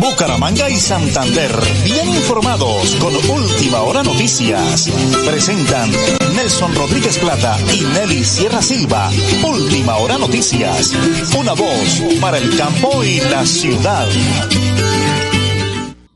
Bucaramanga 0.00 0.70
y 0.70 0.76
Santander, 0.76 1.50
bien 1.84 2.08
informados 2.08 2.94
con 2.96 3.14
Última 3.16 3.82
Hora 3.82 4.02
Noticias. 4.02 4.88
Presentan 5.26 5.90
Nelson 6.36 6.74
Rodríguez 6.74 7.18
Plata 7.18 7.56
y 7.74 7.82
Nelly 7.94 8.24
Sierra 8.24 8.62
Silva. 8.62 9.10
Última 9.44 9.96
Hora 9.96 10.16
Noticias. 10.18 10.94
Una 11.38 11.52
voz 11.54 12.02
para 12.20 12.38
el 12.38 12.56
campo 12.56 13.02
y 13.02 13.20
la 13.20 13.44
ciudad. 13.44 14.06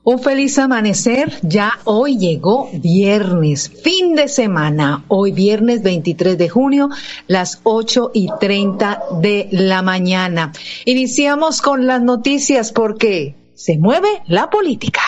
Un 0.05 0.19
feliz 0.21 0.59
amanecer, 0.59 1.39
ya 1.43 1.79
hoy 1.85 2.19
llegó 2.19 2.71
viernes, 2.73 3.71
fin 3.83 4.15
de 4.15 4.29
semana, 4.29 5.05
hoy 5.09 5.31
viernes 5.33 5.83
23 5.83 6.37
de 6.39 6.49
junio, 6.49 6.89
las 7.29 7.61
8 7.63 8.11
y 8.13 8.29
30 8.41 9.01
de 9.21 9.49
la 9.53 9.83
mañana. 9.83 10.53
Iniciamos 10.85 11.63
con 11.63 11.87
las 11.87 12.03
noticias 12.03 12.73
porque 12.73 13.37
se 13.55 13.79
mueve 13.79 14.23
la 14.27 14.51
política. 14.51 15.03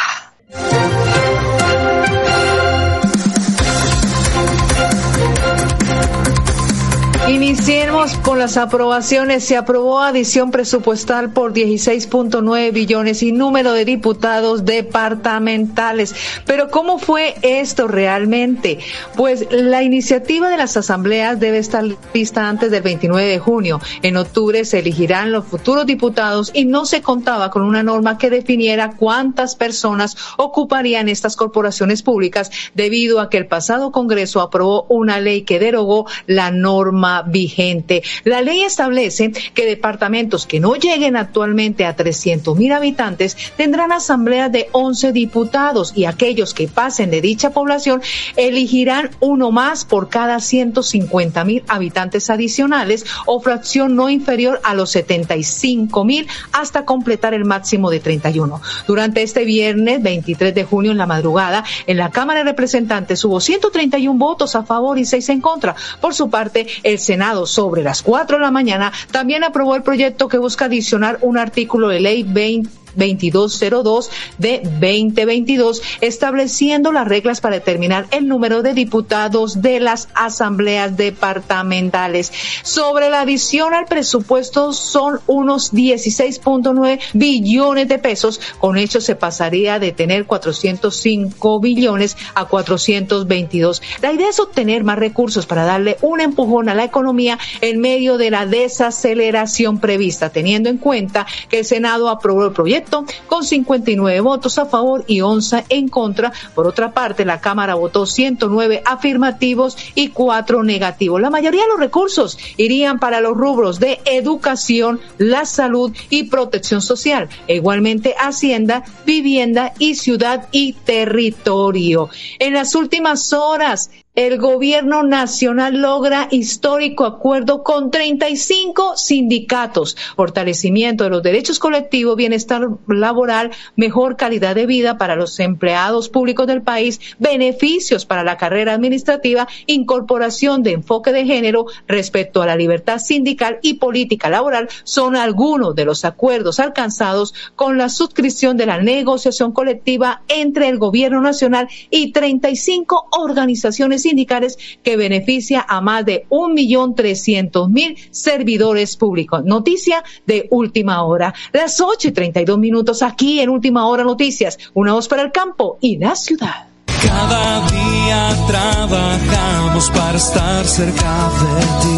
Iniciemos 7.28 8.18
con 8.18 8.38
las 8.38 8.58
aprobaciones. 8.58 9.44
Se 9.44 9.56
aprobó 9.56 10.00
adición 10.00 10.50
presupuestal 10.50 11.30
por 11.30 11.54
16.9 11.54 12.70
billones 12.70 13.22
y 13.22 13.32
número 13.32 13.72
de 13.72 13.86
diputados 13.86 14.66
departamentales. 14.66 16.14
Pero 16.44 16.68
¿cómo 16.68 16.98
fue 16.98 17.34
esto 17.40 17.88
realmente? 17.88 18.78
Pues 19.16 19.46
la 19.50 19.82
iniciativa 19.82 20.50
de 20.50 20.58
las 20.58 20.76
asambleas 20.76 21.40
debe 21.40 21.58
estar 21.58 21.82
lista 22.12 22.46
antes 22.46 22.70
del 22.70 22.82
29 22.82 23.26
de 23.26 23.38
junio. 23.38 23.80
En 24.02 24.18
octubre 24.18 24.66
se 24.66 24.80
elegirán 24.80 25.32
los 25.32 25.46
futuros 25.46 25.86
diputados 25.86 26.50
y 26.52 26.66
no 26.66 26.84
se 26.84 27.00
contaba 27.00 27.50
con 27.50 27.62
una 27.62 27.82
norma 27.82 28.18
que 28.18 28.28
definiera 28.28 28.96
cuántas 28.98 29.56
personas 29.56 30.14
ocuparían 30.36 31.08
estas 31.08 31.36
corporaciones 31.36 32.02
públicas 32.02 32.50
debido 32.74 33.18
a 33.18 33.30
que 33.30 33.38
el 33.38 33.46
pasado 33.46 33.92
Congreso 33.92 34.42
aprobó 34.42 34.84
una 34.90 35.20
ley 35.20 35.42
que 35.42 35.58
derogó 35.58 36.06
la 36.26 36.50
norma 36.50 37.13
vigente. 37.22 38.02
La 38.24 38.40
ley 38.40 38.62
establece 38.62 39.32
que 39.54 39.66
departamentos 39.66 40.46
que 40.46 40.60
no 40.60 40.74
lleguen 40.74 41.16
actualmente 41.16 41.86
a 41.86 41.96
300 41.96 42.56
mil 42.56 42.72
habitantes 42.72 43.36
tendrán 43.56 43.92
asambleas 43.92 44.50
de 44.50 44.68
11 44.72 45.12
diputados 45.12 45.92
y 45.94 46.04
aquellos 46.04 46.54
que 46.54 46.68
pasen 46.68 47.10
de 47.10 47.20
dicha 47.20 47.50
población 47.50 48.02
elegirán 48.36 49.10
uno 49.20 49.50
más 49.50 49.84
por 49.84 50.08
cada 50.08 50.40
150 50.40 51.44
mil 51.44 51.64
habitantes 51.68 52.30
adicionales 52.30 53.04
o 53.26 53.40
fracción 53.40 53.96
no 53.96 54.10
inferior 54.10 54.60
a 54.64 54.74
los 54.74 54.90
75 54.90 56.04
mil 56.04 56.26
hasta 56.52 56.84
completar 56.84 57.34
el 57.34 57.44
máximo 57.44 57.90
de 57.90 58.00
31. 58.00 58.60
Durante 58.86 59.22
este 59.22 59.44
viernes 59.44 60.02
23 60.02 60.54
de 60.54 60.64
junio 60.64 60.92
en 60.92 60.98
la 60.98 61.06
madrugada 61.06 61.64
en 61.86 61.96
la 61.96 62.10
Cámara 62.10 62.40
de 62.40 62.50
Representantes 62.50 63.24
hubo 63.24 63.40
131 63.40 64.18
votos 64.18 64.54
a 64.56 64.64
favor 64.64 64.98
y 64.98 65.04
6 65.04 65.28
en 65.30 65.40
contra. 65.40 65.74
Por 66.00 66.14
su 66.14 66.30
parte, 66.30 66.66
el 66.82 66.98
Senado 67.04 67.46
sobre 67.46 67.82
las 67.82 68.02
4 68.02 68.38
de 68.38 68.42
la 68.42 68.50
mañana 68.50 68.92
también 69.10 69.44
aprobó 69.44 69.76
el 69.76 69.82
proyecto 69.82 70.28
que 70.28 70.38
busca 70.38 70.64
adicionar 70.64 71.18
un 71.20 71.38
artículo 71.38 71.88
de 71.88 72.00
ley 72.00 72.24
20 72.24 72.83
2202 72.96 74.10
de 74.38 74.60
2022, 74.64 75.82
estableciendo 76.00 76.92
las 76.92 77.08
reglas 77.08 77.40
para 77.40 77.56
determinar 77.56 78.06
el 78.10 78.28
número 78.28 78.62
de 78.62 78.74
diputados 78.74 79.62
de 79.62 79.80
las 79.80 80.08
asambleas 80.14 80.96
departamentales. 80.96 82.32
Sobre 82.62 83.10
la 83.10 83.22
adición 83.22 83.74
al 83.74 83.86
presupuesto 83.86 84.72
son 84.72 85.20
unos 85.26 85.72
16.9 85.72 87.00
billones 87.12 87.88
de 87.88 87.98
pesos. 87.98 88.40
Con 88.58 88.76
hecho 88.76 89.00
se 89.00 89.16
pasaría 89.16 89.78
de 89.78 89.92
tener 89.92 90.26
405 90.26 91.60
billones 91.60 92.16
a 92.34 92.46
422. 92.46 93.82
La 94.02 94.12
idea 94.12 94.28
es 94.28 94.40
obtener 94.40 94.84
más 94.84 94.98
recursos 94.98 95.46
para 95.46 95.64
darle 95.64 95.96
un 96.02 96.20
empujón 96.20 96.68
a 96.68 96.74
la 96.74 96.84
economía 96.84 97.38
en 97.60 97.80
medio 97.80 98.18
de 98.18 98.30
la 98.30 98.46
desaceleración 98.46 99.78
prevista, 99.78 100.30
teniendo 100.30 100.68
en 100.68 100.78
cuenta 100.78 101.26
que 101.48 101.60
el 101.60 101.64
Senado 101.64 102.08
aprobó 102.08 102.44
el 102.44 102.52
proyecto 102.52 102.83
con 103.26 103.44
59 103.44 104.20
votos 104.20 104.58
a 104.58 104.66
favor 104.66 105.04
y 105.06 105.20
11 105.20 105.64
en 105.68 105.88
contra. 105.88 106.32
Por 106.54 106.66
otra 106.66 106.92
parte, 106.92 107.24
la 107.24 107.40
Cámara 107.40 107.74
votó 107.74 108.06
109 108.06 108.82
afirmativos 108.84 109.76
y 109.94 110.08
4 110.08 110.62
negativos. 110.62 111.20
La 111.20 111.30
mayoría 111.30 111.62
de 111.62 111.68
los 111.68 111.80
recursos 111.80 112.38
irían 112.56 112.98
para 112.98 113.20
los 113.20 113.36
rubros 113.36 113.80
de 113.80 114.00
educación, 114.04 115.00
la 115.18 115.44
salud 115.44 115.92
y 116.10 116.24
protección 116.24 116.80
social. 116.80 117.28
E 117.46 117.56
igualmente 117.56 118.14
Hacienda, 118.18 118.84
vivienda 119.04 119.72
y 119.78 119.94
ciudad 119.94 120.48
y 120.52 120.72
territorio. 120.72 122.08
En 122.38 122.54
las 122.54 122.74
últimas 122.74 123.32
horas, 123.32 123.90
el 124.14 124.38
gobierno 124.38 125.02
nacional 125.02 125.82
logra 125.82 126.28
histórico 126.30 127.04
acuerdo 127.04 127.64
con 127.64 127.90
35 127.90 128.96
sindicatos, 128.96 129.96
fortalecimiento 130.14 131.02
de 131.02 131.10
los 131.10 131.22
derechos 131.24 131.58
colectivos, 131.58 132.14
bienestar 132.14 132.68
laboral, 132.86 133.50
mejor 133.74 134.16
calidad 134.16 134.54
de 134.54 134.66
vida 134.66 134.98
para 134.98 135.16
los 135.16 135.40
empleados 135.40 136.08
públicos 136.08 136.46
del 136.46 136.62
país, 136.62 137.00
beneficios 137.18 138.06
para 138.06 138.22
la 138.22 138.36
carrera 138.36 138.74
administrativa, 138.74 139.48
incorporación 139.66 140.62
de 140.62 140.72
enfoque 140.72 141.10
de 141.10 141.24
género 141.24 141.66
respecto 141.88 142.40
a 142.40 142.46
la 142.46 142.54
libertad 142.54 142.98
sindical 142.98 143.58
y 143.62 143.74
política 143.74 144.30
laboral 144.30 144.68
son 144.84 145.16
algunos 145.16 145.74
de 145.74 145.86
los 145.86 146.04
acuerdos 146.04 146.60
alcanzados 146.60 147.34
con 147.56 147.78
la 147.78 147.88
suscripción 147.88 148.56
de 148.56 148.66
la 148.66 148.80
negociación 148.80 149.50
colectiva 149.50 150.22
entre 150.28 150.68
el 150.68 150.78
gobierno 150.78 151.20
nacional 151.20 151.66
y 151.90 152.12
35 152.12 153.08
organizaciones 153.10 154.03
sindicales 154.04 154.56
que 154.82 154.96
beneficia 154.96 155.64
a 155.68 155.80
más 155.80 156.04
de 156.04 156.26
un 156.28 156.54
millón 156.54 156.94
trescientos 156.94 157.68
mil 157.68 157.96
servidores 158.10 158.96
públicos. 158.96 159.44
Noticia 159.44 160.04
de 160.26 160.46
última 160.50 161.02
hora. 161.02 161.34
Las 161.52 161.80
ocho 161.80 162.08
y 162.08 162.12
treinta 162.12 162.40
y 162.40 162.44
dos 162.44 162.58
minutos 162.58 163.02
aquí 163.02 163.40
en 163.40 163.50
Última 163.50 163.86
Hora 163.86 164.04
Noticias. 164.04 164.58
Una 164.74 164.92
voz 164.92 165.08
para 165.08 165.22
el 165.22 165.32
campo 165.32 165.78
y 165.80 165.98
la 165.98 166.14
ciudad. 166.14 166.68
Cada 167.02 167.66
día 167.68 168.46
trabajamos 168.46 169.90
para 169.90 170.16
estar 170.16 170.64
cerca 170.64 171.30
de 171.40 171.60
ti. 171.82 171.96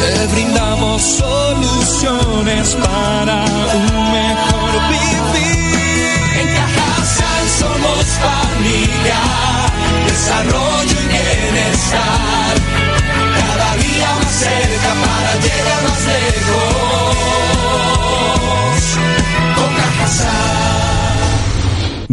Te 0.00 0.26
brindamos 0.34 1.02
soluciones 1.02 2.76
para 2.76 3.44
un 3.44 4.01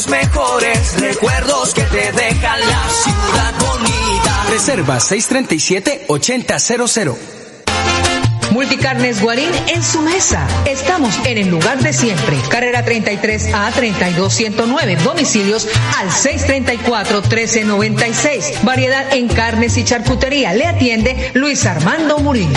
Los 0.00 0.08
mejores 0.08 0.98
recuerdos 0.98 1.74
que 1.74 1.82
te 1.82 2.10
deja 2.12 2.56
la 2.56 2.88
ciudad 2.88 3.52
bonita. 3.60 4.46
Reserva 4.48 4.98
637-8000. 4.98 7.14
Multicarnes 8.52 9.20
Guarín 9.20 9.50
en 9.68 9.82
su 9.82 10.00
mesa. 10.00 10.48
Estamos 10.64 11.14
en 11.26 11.36
el 11.36 11.48
lugar 11.48 11.80
de 11.80 11.92
siempre. 11.92 12.38
Carrera 12.48 12.82
33 12.82 13.52
a 13.52 13.70
32109. 13.72 14.96
Domicilios 15.04 15.68
al 15.98 16.08
634-1396. 16.08 18.62
Variedad 18.62 19.12
en 19.12 19.28
carnes 19.28 19.76
y 19.76 19.84
charcutería. 19.84 20.54
Le 20.54 20.66
atiende 20.66 21.30
Luis 21.34 21.66
Armando 21.66 22.20
Murillo. 22.20 22.56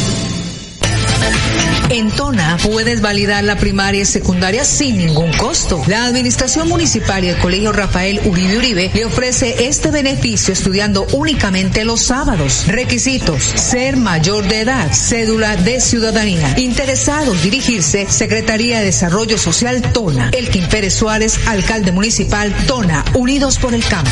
En 1.89 2.09
Tona 2.09 2.57
puedes 2.63 3.01
validar 3.01 3.43
la 3.43 3.57
primaria 3.57 4.03
y 4.03 4.05
secundaria 4.05 4.63
sin 4.63 4.97
ningún 4.97 5.33
costo. 5.33 5.81
La 5.87 6.05
Administración 6.05 6.69
Municipal 6.69 7.23
y 7.25 7.29
el 7.29 7.37
Colegio 7.37 7.73
Rafael 7.73 8.21
Uribe 8.23 8.57
Uribe 8.57 8.91
le 8.93 9.05
ofrece 9.05 9.67
este 9.67 9.91
beneficio 9.91 10.53
estudiando 10.53 11.05
únicamente 11.11 11.83
los 11.83 12.01
sábados. 12.01 12.65
Requisitos: 12.67 13.43
ser 13.43 13.97
mayor 13.97 14.47
de 14.47 14.61
edad, 14.61 14.91
cédula 14.93 15.57
de 15.57 15.81
ciudadanía. 15.81 16.57
Interesados 16.57 17.43
dirigirse 17.43 18.07
Secretaría 18.09 18.79
de 18.79 18.85
Desarrollo 18.85 19.37
Social 19.37 19.81
Tona. 19.93 20.29
Elkin 20.31 20.67
Pérez 20.67 20.93
Suárez, 20.93 21.39
alcalde 21.47 21.91
municipal 21.91 22.53
Tona, 22.67 23.03
Unidos 23.13 23.57
por 23.57 23.73
el 23.73 23.83
Campo. 23.83 24.11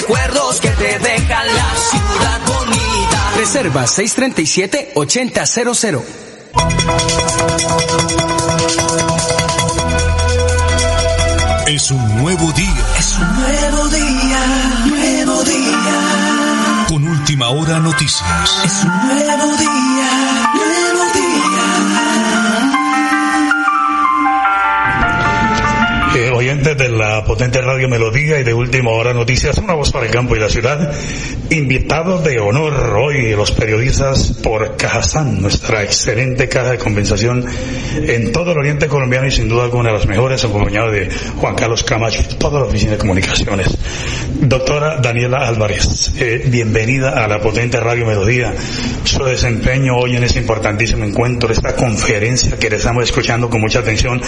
Recuerdos 0.00 0.60
que 0.60 0.70
te 0.70 0.98
deja 0.98 1.44
la 1.44 1.74
ciudad 1.90 2.40
bonita. 2.46 3.30
Reserva 3.36 3.84
637-8000. 3.84 6.02
Es 11.66 11.90
un 11.90 12.16
nuevo 12.18 12.52
día. 12.52 12.86
Es 12.98 13.18
un 13.18 13.36
nuevo 13.36 13.88
día, 13.88 14.46
nuevo 14.86 15.42
día. 15.42 16.84
Con 16.88 17.02
última 17.08 17.48
hora 17.48 17.80
noticias. 17.80 18.60
Es 18.64 18.84
un 18.84 19.08
nuevo 19.08 19.56
día, 19.56 19.87
potente 27.28 27.60
radio 27.60 27.90
Melodía 27.90 28.40
y 28.40 28.42
de 28.42 28.54
Última 28.54 28.90
Hora 28.90 29.12
Noticias, 29.12 29.58
una 29.58 29.74
voz 29.74 29.92
para 29.92 30.06
el 30.06 30.10
campo 30.10 30.34
y 30.34 30.40
la 30.40 30.48
ciudad. 30.48 30.90
Invitados 31.50 32.24
de 32.24 32.40
honor 32.40 32.96
hoy 32.96 33.32
los 33.32 33.52
periodistas 33.52 34.32
por 34.42 34.78
Cajazán, 34.78 35.42
nuestra 35.42 35.82
excelente 35.82 36.48
caja 36.48 36.70
de 36.70 36.78
compensación 36.78 37.44
en 37.96 38.32
todo 38.32 38.52
el 38.52 38.58
oriente 38.58 38.88
colombiano 38.88 39.26
y 39.26 39.30
sin 39.30 39.46
duda 39.46 39.64
alguna 39.64 39.90
de 39.90 39.98
las 39.98 40.06
mejores, 40.06 40.42
acompañado 40.42 40.90
de 40.90 41.10
Juan 41.36 41.54
Carlos 41.54 41.84
Camacho 41.84 42.22
y 42.22 42.34
toda 42.36 42.60
la 42.60 42.66
oficina 42.66 42.92
de 42.92 42.98
comunicaciones. 42.98 43.76
Doctora 44.40 44.98
Daniela 44.98 45.46
Álvarez, 45.46 46.14
eh, 46.16 46.44
bienvenida 46.46 47.10
a 47.22 47.28
la 47.28 47.40
potente 47.40 47.78
radio 47.78 48.06
Melodía. 48.06 48.54
Su 49.04 49.22
desempeño 49.24 49.98
hoy 49.98 50.16
en 50.16 50.24
este 50.24 50.38
importantísimo 50.38 51.04
encuentro, 51.04 51.52
esta 51.52 51.76
conferencia 51.76 52.58
que 52.58 52.70
le 52.70 52.76
estamos 52.76 53.04
escuchando 53.04 53.50
con 53.50 53.60
mucha 53.60 53.80
atención, 53.80 54.22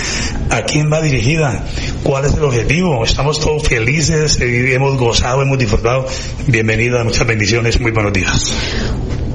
¿a 0.50 0.62
quién 0.62 0.92
va 0.92 1.00
dirigida? 1.00 1.64
¿Cuál 2.02 2.26
es 2.26 2.34
el 2.34 2.44
objetivo? 2.44 2.89
Estamos 3.04 3.38
todos 3.38 3.68
felices, 3.68 4.40
eh, 4.40 4.74
hemos 4.74 4.98
gozado, 4.98 5.42
hemos 5.42 5.58
disfrutado. 5.58 6.06
Bienvenida, 6.48 7.04
muchas 7.04 7.26
bendiciones, 7.26 7.80
muy 7.80 7.92
buenos 7.92 8.12
días. 8.12 8.52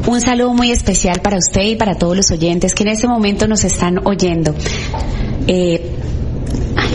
Un 0.05 0.19
saludo 0.21 0.53
muy 0.53 0.71
especial 0.71 1.21
para 1.21 1.38
usted 1.38 1.62
y 1.62 1.75
para 1.75 1.95
todos 1.95 2.17
los 2.17 2.29
oyentes 2.31 2.75
que 2.75 2.83
en 2.83 2.89
este 2.89 3.07
momento 3.07 3.47
nos 3.47 3.63
están 3.63 4.05
oyendo. 4.05 4.53
Eh, 5.47 5.89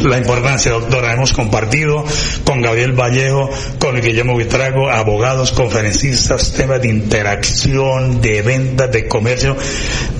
la 0.05 0.19
importancia, 0.19 0.73
doctora. 0.73 1.12
Hemos 1.12 1.33
compartido 1.33 2.05
con 2.45 2.62
Gabriel 2.62 2.93
Vallejo, 2.93 3.50
con 3.79 4.00
Guillermo 4.00 4.37
Vitrago, 4.37 4.90
abogados, 4.90 5.52
conferencistas, 5.52 6.52
temas 6.52 6.81
de 6.83 6.88
interacción, 6.88 8.21
de 8.21 8.43
ventas, 8.43 8.90
de 8.90 9.09
comercio. 9.09 9.57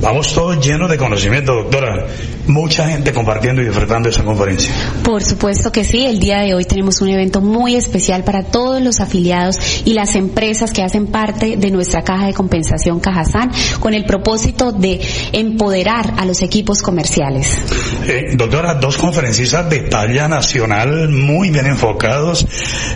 Vamos 0.01 0.35
todos 0.35 0.65
llenos 0.65 0.91
de 0.91 0.99
conocimiento, 0.99 1.55
doctora. 1.55 2.07
Mucha 2.47 2.89
gente 2.89 3.13
compartiendo 3.13 3.63
y 3.63 3.67
disfrutando 3.67 4.09
de 4.09 4.15
esa 4.15 4.25
conferencia. 4.25 4.73
Por 5.05 5.23
supuesto 5.23 5.71
que 5.71 5.85
sí, 5.85 6.07
el 6.07 6.19
día 6.19 6.41
de 6.41 6.55
hoy 6.55 6.65
tenemos 6.65 7.01
un 7.01 7.09
evento 7.09 7.41
muy 7.41 7.77
especial 7.77 8.25
para 8.25 8.45
todos 8.45 8.83
los 8.83 9.01
afiliados 9.01 9.83
y 9.85 9.95
las 9.95 10.15
empresas 10.15 10.73
que 10.73 10.83
hacen 10.83 11.07
parte 11.07 11.57
de 11.57 11.71
nuestra 11.71 12.03
caja 12.03 12.27
de 12.27 12.35
compensación 12.35 13.01
Cajazán 13.01 13.51
con 13.79 13.95
el 13.95 14.05
propósito 14.05 14.73
de 14.73 15.01
empoderar 15.33 16.15
a 16.17 16.25
los 16.25 16.43
equipos 16.43 16.83
comerciales. 16.83 17.59
Eh, 18.07 18.35
doctora, 18.35 18.75
dos 18.75 18.97
conferencistas 19.31 19.71
de 19.71 19.79
talla 19.89 20.27
nacional, 20.27 21.09
muy 21.09 21.51
bien 21.51 21.67
enfocados, 21.67 22.45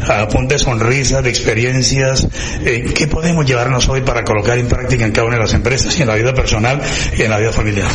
a 0.09 0.27
punta 0.27 0.55
de 0.55 0.59
sonrisas, 0.59 1.23
de 1.23 1.31
experiencias. 1.31 2.27
Eh, 2.65 2.93
¿Qué 2.93 3.07
podemos 3.07 3.47
llevarnos 3.47 3.89
hoy 3.89 4.01
para 4.01 4.25
colocar 4.25 4.59
en 4.59 4.67
práctica 4.67 5.07
en 5.07 5.13
cada 5.13 5.29
una 5.29 5.37
de 5.37 5.43
las 5.43 5.55
empresas 5.55 5.97
y 5.97 6.03
en 6.03 6.09
la 6.09 6.17
vida 6.17 6.35
personal 6.35 6.81
y 7.17 7.23
en 7.23 7.31
la 7.31 7.39
vida 7.39 7.53
familiar? 7.53 7.87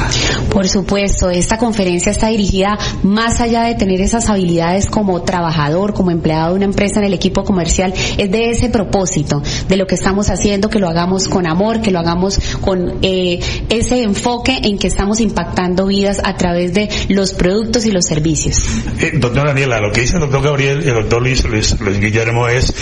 Por 0.49 0.69
supuesto, 0.69 1.29
esta 1.29 1.57
conferencia 1.57 2.13
está 2.13 2.29
dirigida 2.29 2.79
más 3.03 3.41
allá 3.41 3.63
de 3.63 3.75
tener 3.75 3.99
esas 3.99 4.29
habilidades 4.29 4.85
como 4.85 5.21
trabajador, 5.23 5.93
como 5.93 6.11
empleado 6.11 6.51
de 6.51 6.55
una 6.55 6.65
empresa 6.65 6.99
en 6.99 7.07
el 7.07 7.13
equipo 7.13 7.43
comercial, 7.43 7.93
es 8.17 8.31
de 8.31 8.51
ese 8.51 8.69
propósito, 8.69 9.43
de 9.67 9.75
lo 9.75 9.85
que 9.85 9.95
estamos 9.95 10.29
haciendo, 10.29 10.69
que 10.69 10.79
lo 10.79 10.87
hagamos 10.87 11.27
con 11.27 11.45
amor, 11.45 11.81
que 11.81 11.91
lo 11.91 11.99
hagamos 11.99 12.39
con 12.61 12.99
eh, 13.01 13.41
ese 13.69 14.01
enfoque 14.01 14.59
en 14.63 14.77
que 14.77 14.87
estamos 14.87 15.19
impactando 15.19 15.87
vidas 15.87 16.21
a 16.23 16.37
través 16.37 16.73
de 16.73 16.87
los 17.09 17.33
productos 17.33 17.85
y 17.85 17.91
los 17.91 18.05
servicios. 18.05 18.18
Eh, 18.99 19.11
doctor 19.15 19.47
Daniela, 19.47 19.79
lo 19.79 19.91
que 19.91 20.01
dice 20.01 20.15
el 20.15 20.21
doctor 20.21 20.43
Gabriel 20.43 20.81
y 20.83 20.89
el 20.89 20.95
doctor 20.95 21.21
Luis, 21.21 21.43
Luis, 21.45 21.75
Guillermo 21.99 22.47
es, 22.47 22.73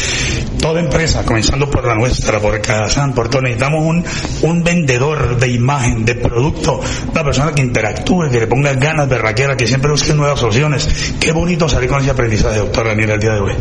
toda 0.60 0.80
empresa, 0.80 1.24
comenzando 1.24 1.70
por 1.70 1.86
la 1.86 1.96
nuestra, 1.96 2.40
por 2.40 2.60
Cajazán, 2.62 3.14
por 3.14 3.30
todo, 3.30 3.42
necesitamos 3.42 3.86
un, 3.86 4.04
un 4.44 4.64
vendedor 4.64 5.38
de 5.38 5.50
imagen, 5.50 6.06
de 6.06 6.16
producto, 6.16 6.82
una 7.12 7.24
persona 7.24 7.54
que 7.54 7.62
interactúe, 7.62 8.30
que 8.32 8.40
le 8.40 8.48
ponga 8.48 8.74
ganas 8.74 9.10
de 9.10 9.18
raquera, 9.18 9.56
que 9.56 9.68
siempre 9.68 9.92
busque 9.92 10.14
nuevas 10.14 10.42
opciones. 10.44 10.88
Qué 11.20 11.32
bonito 11.32 11.70
salir 11.70 11.90
con 11.90 12.02
ese 12.02 12.12
aprendizaje, 12.12 12.60
doctor 12.60 12.88
Daniela, 12.88 13.16
el 13.16 13.20
día 13.20 13.34
de 13.34 13.40
hoy. 13.40 13.54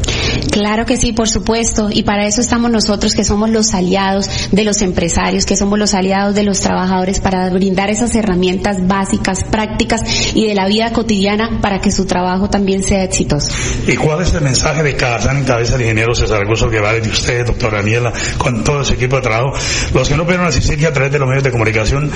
Claro 0.50 0.86
que 0.86 0.96
sí, 0.96 1.12
por 1.12 1.28
supuesto, 1.28 1.88
y 1.92 2.02
para 2.02 2.26
eso 2.26 2.40
estamos 2.40 2.70
nosotros 2.70 3.14
que 3.14 3.24
somos 3.24 3.50
los 3.50 3.74
aliados 3.74 4.28
de 4.50 4.64
los 4.64 4.82
empresarios, 4.82 5.46
que 5.46 5.56
somos 5.56 5.78
los 5.78 5.94
aliados 5.94 6.34
de 6.34 6.44
los 6.44 6.60
trabajadores 6.60 7.20
para 7.20 7.50
brindar 7.50 7.90
esas 7.90 8.14
herramientas 8.14 8.86
básicas, 8.86 9.44
prácticas 9.44 10.34
y 10.34 10.46
de 10.46 10.54
la 10.54 10.66
vida 10.66 10.92
cotidiana 10.92 11.60
para 11.66 11.80
que 11.80 11.90
su 11.90 12.06
trabajo 12.06 12.48
también 12.48 12.80
sea 12.80 13.02
exitoso. 13.02 13.50
¿Y 13.88 13.96
cuál 13.96 14.22
es 14.22 14.32
el 14.32 14.40
mensaje 14.40 14.84
de 14.84 14.94
Cajazán 14.94 15.38
en 15.38 15.44
cabeza 15.44 15.72
del 15.72 15.80
ingeniero 15.80 16.14
César 16.14 16.40
Augusto 16.44 16.70
Guevara 16.70 17.00
de 17.00 17.08
usted, 17.08 17.44
doctor 17.44 17.72
Daniela, 17.72 18.12
con 18.38 18.62
todo 18.62 18.82
ese 18.82 18.94
equipo 18.94 19.16
de 19.16 19.22
trabajo? 19.22 19.58
Los 19.92 20.08
que 20.08 20.16
no 20.16 20.22
pudieron 20.22 20.46
asistir 20.46 20.86
a 20.86 20.92
través 20.92 21.10
de 21.10 21.18
los 21.18 21.26
medios 21.26 21.42
de 21.42 21.50
comunicación, 21.50 22.08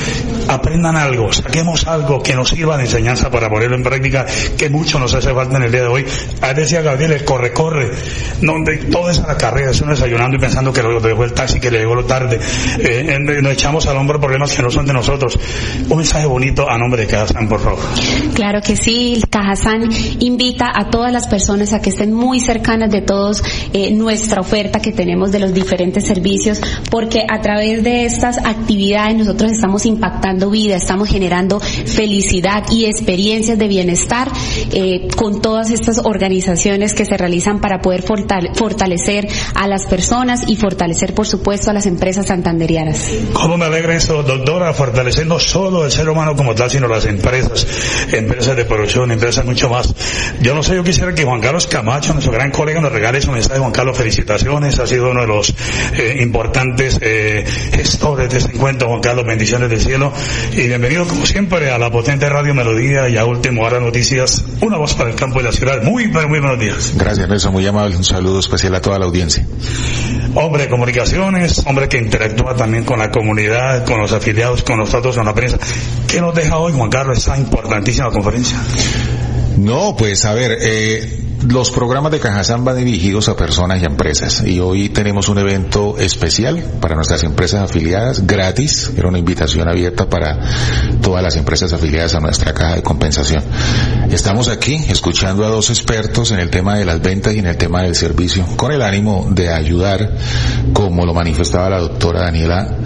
aprendan 0.47 0.95
algo, 0.95 1.33
saquemos 1.33 1.89
algo 1.89 2.23
que 2.23 2.37
nos 2.37 2.51
sirva 2.51 2.77
de 2.77 2.85
enseñanza 2.85 3.29
para 3.29 3.49
ponerlo 3.49 3.75
en 3.75 3.83
práctica, 3.83 4.25
que 4.57 4.71
mucho 4.71 5.01
nos 5.01 5.15
hace 5.15 5.35
falta 5.35 5.57
en 5.57 5.65
el 5.65 5.73
día 5.73 5.81
de 5.81 5.89
hoy. 5.89 6.07
Ahí 6.43 6.55
decía 6.55 6.81
Gabriel, 6.83 7.11
el 7.11 7.25
corre, 7.25 7.53
corre, 7.53 7.91
donde 8.41 8.77
todo 8.85 9.11
es 9.11 9.19
a 9.19 9.27
la 9.27 9.37
carrera, 9.37 9.73
es 9.73 9.81
uno 9.81 9.91
desayunando 9.91 10.37
y 10.37 10.39
pensando 10.39 10.73
que 10.73 10.81
lo 10.81 11.01
dejó 11.01 11.25
el 11.25 11.33
taxi, 11.33 11.59
que 11.59 11.73
le 11.73 11.81
llegó 11.81 11.97
lo 11.97 12.05
tarde, 12.05 12.39
eh, 12.79 13.19
nos 13.19 13.53
echamos 13.53 13.85
al 13.89 13.97
hombro 13.97 14.21
problemas 14.21 14.55
que 14.55 14.63
no 14.63 14.71
son 14.71 14.87
de 14.87 14.93
nosotros. 14.93 15.37
Un 15.89 15.97
mensaje 15.97 16.27
bonito 16.27 16.71
a 16.71 16.79
nombre 16.79 17.03
de 17.03 17.09
Cajazán, 17.09 17.49
por 17.49 17.59
favor. 17.59 17.81
Claro 18.37 18.61
que 18.63 18.77
sí, 18.77 19.21
Cajazán 19.41 19.89
invita 20.19 20.71
a 20.75 20.91
todas 20.91 21.11
las 21.11 21.27
personas 21.27 21.73
a 21.73 21.81
que 21.81 21.89
estén 21.89 22.13
muy 22.13 22.41
cercanas 22.41 22.91
de 22.91 23.01
todos 23.01 23.43
eh, 23.73 23.91
nuestra 23.91 24.43
oferta 24.43 24.81
que 24.81 24.93
tenemos 24.93 25.33
de 25.33 25.39
los 25.39 25.55
diferentes 25.55 26.05
servicios, 26.05 26.61
porque 26.91 27.25
a 27.27 27.41
través 27.41 27.83
de 27.83 28.05
estas 28.05 28.37
actividades 28.37 29.17
nosotros 29.17 29.53
estamos 29.53 29.87
impactando 29.87 30.51
vida, 30.51 30.77
estamos 30.77 31.09
generando 31.09 31.59
felicidad 31.59 32.65
y 32.71 32.85
experiencias 32.85 33.59
de 33.59 33.67
bienestar 33.67 34.29
eh, 34.73 35.09
con 35.17 35.41
todas 35.41 35.71
estas 35.71 36.01
organizaciones 36.05 36.93
que 36.93 37.07
se 37.07 37.17
realizan 37.17 37.61
para 37.61 37.81
poder 37.81 38.03
fortalecer 38.03 39.27
a 39.55 39.67
las 39.67 39.87
personas 39.87 40.43
y 40.49 40.57
fortalecer, 40.57 41.15
por 41.15 41.27
supuesto, 41.27 41.71
a 41.71 41.73
las 41.73 41.87
empresas 41.87 42.27
santanderianas. 42.27 43.11
¿Cómo 43.33 43.57
me 43.57 43.65
alegra 43.65 43.97
eso, 43.97 44.23
doctora? 44.23 44.75
Fortalecer 44.75 45.27
no 45.27 45.39
solo 45.39 45.87
el 45.87 45.91
ser 45.91 46.11
humano 46.11 46.37
como 46.37 46.55
tal, 46.55 46.71
sino 46.71 46.87
las 46.89 47.07
empresas, 47.07 47.67
empresas 48.13 48.55
de 48.55 48.65
producción, 48.67 49.11
empresas 49.11 49.30
mucho 49.45 49.69
más. 49.69 49.95
Yo 50.41 50.55
no 50.55 50.63
sé, 50.63 50.75
yo 50.75 50.83
quisiera 50.83 51.15
que 51.15 51.25
Juan 51.25 51.41
Carlos 51.41 51.67
Camacho, 51.67 52.13
nuestro 52.13 52.33
gran 52.33 52.51
colega, 52.51 52.81
nos 52.81 52.93
regale 52.93 53.21
su 53.21 53.31
mensaje. 53.31 53.61
Juan 53.61 53.73
Carlos, 53.73 53.97
felicitaciones, 53.97 54.79
ha 54.79 54.87
sido 54.87 55.11
uno 55.11 55.23
de 55.23 55.27
los 55.27 55.55
eh, 55.95 56.19
importantes 56.21 56.99
eh, 57.01 57.45
gestores 57.73 58.31
de 58.31 58.39
este 58.39 58.53
encuentro. 58.53 58.89
Juan 58.89 59.01
Carlos, 59.01 59.25
bendiciones 59.25 59.71
del 59.71 59.81
cielo. 59.81 60.13
Y 60.53 60.67
bienvenido, 60.67 61.07
como 61.07 61.27
siempre, 61.27 61.71
a 61.71 61.79
la 61.79 61.91
potente 61.91 62.29
Radio 62.29 62.55
Melodía 62.55 63.09
y 63.09 63.17
a 63.17 63.25
Último 63.25 63.63
Hora 63.63 63.81
Noticias, 63.81 64.45
una 64.61 64.77
voz 64.77 64.95
para 64.95 65.11
el 65.11 65.17
campo 65.17 65.41
y 65.41 65.45
la 65.45 65.53
ciudad. 65.53 65.83
Muy, 65.83 66.09
muy 66.09 66.41
buenos 66.41 66.59
días. 66.59 66.93
Gracias, 66.97 67.29
Nelson, 67.29 67.53
muy 67.53 67.67
amable. 67.67 67.97
Un 67.97 68.05
saludo 68.05 68.41
especial 68.41 68.75
a 68.75 68.81
toda 68.81 68.99
la 68.99 69.07
audiencia. 69.07 69.47
Hombre 70.35 70.65
de 70.65 70.69
comunicaciones, 70.69 71.63
hombre 71.67 71.89
que 71.89 71.99
interactúa 71.99 72.55
también 72.55 72.85
con 72.85 72.99
la 72.99 73.11
comunidad, 73.11 73.85
con 73.85 74.01
los 74.01 74.13
afiliados, 74.13 74.63
con 74.63 74.79
nosotros, 74.79 75.17
con 75.17 75.27
la 75.27 75.35
prensa. 75.35 75.59
¿Qué 76.07 76.21
nos 76.21 76.35
deja 76.35 76.59
hoy, 76.59 76.73
Juan 76.73 76.91
Carlos, 76.91 77.19
esta 77.19 77.37
importantísima 77.37 78.11
conferencia? 78.11 78.57
No, 79.57 79.97
pues 79.97 80.25
a 80.25 80.35
ver, 80.35 80.59
eh, 80.61 81.21
los 81.49 81.71
programas 81.71 82.13
de 82.13 82.21
Cajazán 82.21 82.65
van 82.65 82.77
dirigidos 82.77 83.29
a 83.29 83.37
personas 83.37 83.81
y 83.81 83.87
empresas 83.87 84.43
y 84.45 84.61
hoy 84.61 84.91
tenemos 84.91 85.29
un 85.29 85.39
evento 85.39 85.97
especial 85.99 86.63
para 86.81 86.95
nuestras 86.95 87.25
empresas 87.25 87.63
afiliadas, 87.63 88.27
gratis, 88.27 88.93
era 88.97 89.09
una 89.09 89.19
invitación 89.19 89.69
abierta 89.69 90.09
para 90.09 90.39
todas 91.01 91.23
las 91.23 91.37
empresas 91.37 91.73
afiliadas 91.73 92.15
a 92.15 92.21
nuestra 92.21 92.53
caja 92.53 92.77
de 92.77 92.83
compensación. 92.83 93.43
Estamos 94.11 94.49
aquí 94.49 94.85
escuchando 94.89 95.45
a 95.45 95.49
dos 95.49 95.71
expertos 95.71 96.31
en 96.31 96.41
el 96.41 96.51
tema 96.51 96.77
de 96.77 96.85
las 96.85 97.01
ventas 97.01 97.35
y 97.35 97.39
en 97.39 97.47
el 97.47 97.57
tema 97.57 97.83
del 97.83 97.95
servicio, 97.95 98.45
con 98.57 98.73
el 98.73 98.83
ánimo 98.83 99.29
de 99.31 99.49
ayudar, 99.49 100.17
como 100.73 101.07
lo 101.07 101.15
manifestaba 101.15 101.71
la 101.71 101.81
doctora 101.81 102.25
Daniela, 102.25 102.77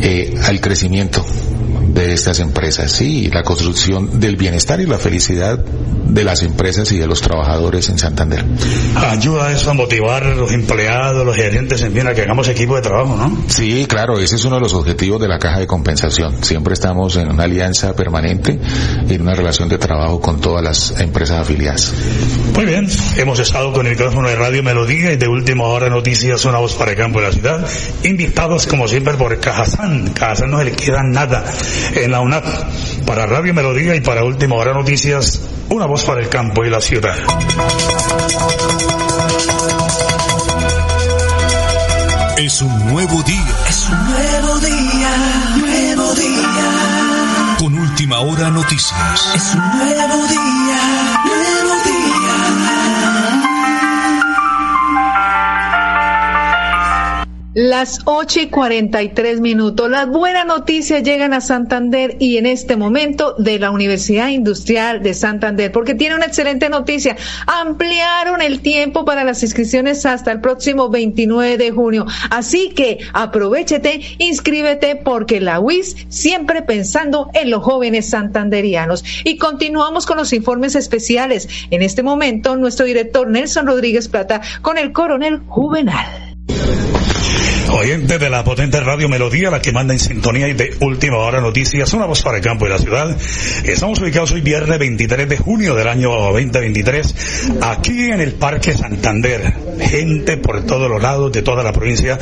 eh, 0.00 0.34
al 0.44 0.60
crecimiento 0.60 1.24
de 1.94 2.12
estas 2.12 2.40
empresas, 2.40 2.90
sí, 2.90 3.30
la 3.32 3.44
construcción 3.44 4.18
del 4.18 4.36
bienestar 4.36 4.80
y 4.80 4.86
la 4.86 4.98
felicidad 4.98 5.58
de 5.58 6.24
las 6.24 6.42
empresas 6.42 6.90
y 6.92 6.98
de 6.98 7.06
los 7.06 7.20
trabajadores 7.20 7.88
en 7.88 7.98
Santander. 7.98 8.44
Ayuda 8.96 9.52
eso 9.52 9.70
a 9.70 9.74
motivar 9.74 10.24
a 10.24 10.34
los 10.34 10.50
empleados, 10.52 11.24
los 11.24 11.36
gerentes, 11.36 11.80
en 11.82 11.92
fin, 11.92 12.06
a 12.06 12.14
que 12.14 12.22
hagamos 12.22 12.48
equipo 12.48 12.74
de 12.76 12.82
trabajo, 12.82 13.16
¿no? 13.16 13.44
Sí, 13.48 13.86
claro, 13.88 14.18
ese 14.18 14.36
es 14.36 14.44
uno 14.44 14.56
de 14.56 14.62
los 14.62 14.74
objetivos 14.74 15.20
de 15.20 15.28
la 15.28 15.38
caja 15.38 15.60
de 15.60 15.66
compensación. 15.66 16.42
Siempre 16.42 16.74
estamos 16.74 17.16
en 17.16 17.30
una 17.30 17.44
alianza 17.44 17.94
permanente 17.94 18.58
y 19.08 19.14
en 19.14 19.22
una 19.22 19.34
relación 19.34 19.68
de 19.68 19.78
trabajo 19.78 20.20
con 20.20 20.40
todas 20.40 20.62
las 20.62 21.00
empresas 21.00 21.40
afiliadas. 21.40 21.92
Muy 22.54 22.64
bien, 22.64 22.88
hemos 23.16 23.38
estado 23.38 23.72
con 23.72 23.86
el 23.86 23.92
micrófono 23.92 24.28
de 24.28 24.36
Radio 24.36 24.62
Melodía 24.62 25.12
y 25.12 25.16
de 25.16 25.28
última 25.28 25.64
hora 25.64 25.88
noticias, 25.88 26.44
una 26.44 26.58
voz 26.58 26.74
para 26.74 26.90
el 26.90 26.96
campo 26.96 27.20
de 27.20 27.26
la 27.28 27.32
ciudad, 27.32 27.68
invitados 28.02 28.66
como 28.66 28.88
siempre 28.88 29.14
por 29.14 29.38
Cajazán. 29.38 30.10
Cajazán 30.10 30.50
no 30.50 30.58
se 30.58 30.64
le 30.64 30.72
queda 30.72 31.02
nada 31.04 31.44
en 31.94 32.10
la 32.10 32.20
UNAP. 32.20 32.44
Para 33.06 33.26
Radio 33.26 33.54
Melodía 33.54 33.94
y 33.94 34.00
para 34.00 34.24
Última 34.24 34.56
Hora 34.56 34.72
Noticias, 34.72 35.40
una 35.68 35.86
voz 35.86 36.04
para 36.04 36.20
el 36.20 36.28
campo 36.28 36.64
y 36.64 36.70
la 36.70 36.80
ciudad. 36.80 37.16
Es 42.36 42.60
un 42.60 42.86
nuevo 42.88 43.22
día. 43.22 43.56
Es 43.68 43.88
un 43.88 44.04
nuevo 44.10 44.58
día, 44.60 45.10
nuevo 45.56 46.14
día. 46.14 47.56
Con 47.58 47.78
Última 47.78 48.20
Hora 48.20 48.50
Noticias. 48.50 49.32
Es 49.34 49.54
un 49.54 49.78
nuevo 49.78 50.26
día, 50.26 50.93
Las 57.54 58.00
ocho 58.04 58.40
y 58.40 58.48
cuarenta 58.48 59.00
y 59.04 59.10
tres 59.10 59.38
minutos. 59.38 59.88
Las 59.88 60.08
buenas 60.08 60.44
noticias 60.44 61.04
llegan 61.04 61.32
a 61.32 61.40
Santander 61.40 62.16
y 62.18 62.36
en 62.36 62.46
este 62.46 62.76
momento 62.76 63.36
de 63.38 63.60
la 63.60 63.70
Universidad 63.70 64.30
Industrial 64.30 65.04
de 65.04 65.14
Santander, 65.14 65.70
porque 65.70 65.94
tiene 65.94 66.16
una 66.16 66.24
excelente 66.24 66.68
noticia. 66.68 67.16
Ampliaron 67.46 68.42
el 68.42 68.58
tiempo 68.58 69.04
para 69.04 69.22
las 69.22 69.44
inscripciones 69.44 70.04
hasta 70.04 70.32
el 70.32 70.40
próximo 70.40 70.88
29 70.88 71.56
de 71.56 71.70
junio. 71.70 72.06
Así 72.28 72.70
que 72.70 72.98
aprovechete, 73.12 74.00
inscríbete, 74.18 74.96
porque 74.96 75.40
la 75.40 75.60
UIS 75.60 75.94
siempre 76.08 76.62
pensando 76.62 77.30
en 77.34 77.50
los 77.50 77.62
jóvenes 77.62 78.10
santanderianos. 78.10 79.04
Y 79.22 79.36
continuamos 79.36 80.06
con 80.06 80.16
los 80.16 80.32
informes 80.32 80.74
especiales. 80.74 81.48
En 81.70 81.82
este 81.82 82.02
momento, 82.02 82.56
nuestro 82.56 82.84
director 82.84 83.28
Nelson 83.28 83.68
Rodríguez 83.68 84.08
Plata 84.08 84.40
con 84.60 84.76
el 84.76 84.90
coronel 84.90 85.38
Juvenal. 85.46 86.23
Oyente 87.76 88.18
de 88.18 88.30
la 88.30 88.44
potente 88.44 88.78
radio 88.80 89.08
Melodía, 89.08 89.50
la 89.50 89.60
que 89.60 89.72
manda 89.72 89.92
en 89.92 89.98
sintonía 89.98 90.46
y 90.48 90.52
de 90.52 90.76
última 90.80 91.18
hora 91.18 91.40
noticias, 91.40 91.92
una 91.92 92.06
voz 92.06 92.22
para 92.22 92.36
el 92.36 92.42
campo 92.42 92.66
y 92.66 92.70
la 92.70 92.78
ciudad. 92.78 93.16
Estamos 93.64 94.00
ubicados 94.00 94.30
hoy 94.32 94.42
viernes 94.42 94.78
23 94.78 95.28
de 95.28 95.36
junio 95.36 95.74
del 95.74 95.88
año 95.88 96.10
2023, 96.10 97.14
aquí 97.62 98.10
en 98.10 98.20
el 98.20 98.32
Parque 98.32 98.74
Santander. 98.74 99.54
Gente 99.80 100.36
por 100.36 100.64
todos 100.64 100.88
los 100.88 101.02
lados 101.02 101.32
de 101.32 101.42
toda 101.42 101.64
la 101.64 101.72
provincia, 101.72 102.16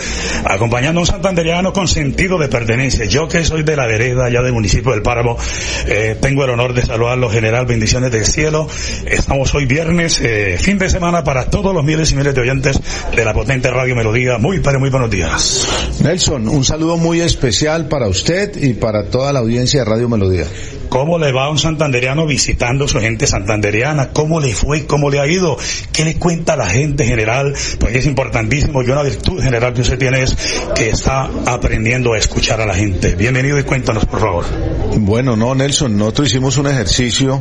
acompañando 0.44 1.00
a 1.00 1.02
un 1.02 1.06
santanderiano 1.06 1.72
con 1.72 1.86
sentido 1.86 2.38
de 2.38 2.48
pertenencia. 2.48 3.04
Yo 3.04 3.28
que 3.28 3.44
soy 3.44 3.62
de 3.62 3.76
la 3.76 3.86
vereda, 3.86 4.30
ya 4.30 4.40
del 4.40 4.54
municipio 4.54 4.92
del 4.92 5.02
Páramo, 5.02 5.36
eh, 5.86 6.16
tengo 6.20 6.44
el 6.44 6.50
honor 6.50 6.72
de 6.72 6.86
saludarlo, 6.86 7.28
general, 7.28 7.66
bendiciones 7.66 8.10
del 8.10 8.24
cielo. 8.24 8.68
Estamos 9.04 9.54
hoy 9.54 9.66
viernes, 9.66 10.18
eh, 10.22 10.56
fin 10.58 10.78
de 10.78 10.88
semana 10.88 11.24
para 11.24 11.50
todos 11.50 11.74
los 11.74 11.84
miles 11.84 12.10
y 12.12 12.16
miles 12.16 12.34
de 12.34 12.40
oyentes 12.40 12.80
de 13.14 13.24
la 13.24 13.34
potente 13.34 13.70
radio 13.70 13.94
Melodía. 13.94 14.12
Muy, 14.12 14.61
pero 14.61 14.78
muy 14.78 14.90
buenos 14.90 15.11
días. 15.11 15.66
Nelson, 16.02 16.47
un 16.47 16.64
saludo 16.64 16.99
muy 16.99 17.23
especial 17.23 17.88
para 17.88 18.09
usted 18.09 18.62
y 18.62 18.75
para 18.75 19.04
toda 19.09 19.33
la 19.33 19.38
audiencia 19.38 19.81
de 19.81 19.90
Radio 19.90 20.07
Melodía. 20.07 20.45
¿Cómo 20.90 21.19
le 21.19 21.33
va 21.33 21.47
a 21.47 21.49
un 21.49 21.57
santanderiano 21.57 22.26
visitando 22.26 22.85
a 22.85 22.88
su 22.88 23.00
gente 23.00 23.26
santanderiana? 23.26 24.11
¿Cómo 24.11 24.38
le 24.38 24.52
fue? 24.52 24.85
¿Cómo 24.85 25.09
le 25.09 25.19
ha 25.19 25.26
ido? 25.26 25.57
¿Qué 25.95 26.04
le 26.04 26.19
cuenta 26.19 26.52
a 26.52 26.57
la 26.57 26.66
gente 26.66 27.07
general? 27.07 27.54
Pues 27.81 27.97
es 27.97 28.04
importantísimo 28.04 28.83
y 28.83 28.90
una 28.90 29.02
virtud 29.02 29.42
general 29.42 29.73
que 29.73 29.81
usted 29.81 29.99
tiene 29.99 30.23
es 30.23 30.37
que 30.75 30.90
está 30.90 31.31
aprendiendo 31.47 32.12
a 32.12 32.19
escuchar 32.19 32.61
a 32.61 32.66
la 32.66 32.75
gente. 32.75 33.14
Bienvenido 33.14 33.59
y 33.59 33.62
cuéntanos, 33.62 34.04
por 34.04 34.21
favor. 34.21 34.45
Bueno, 34.99 35.37
no, 35.37 35.54
Nelson, 35.54 35.97
nosotros 35.97 36.28
hicimos 36.28 36.59
un 36.59 36.66
ejercicio 36.66 37.40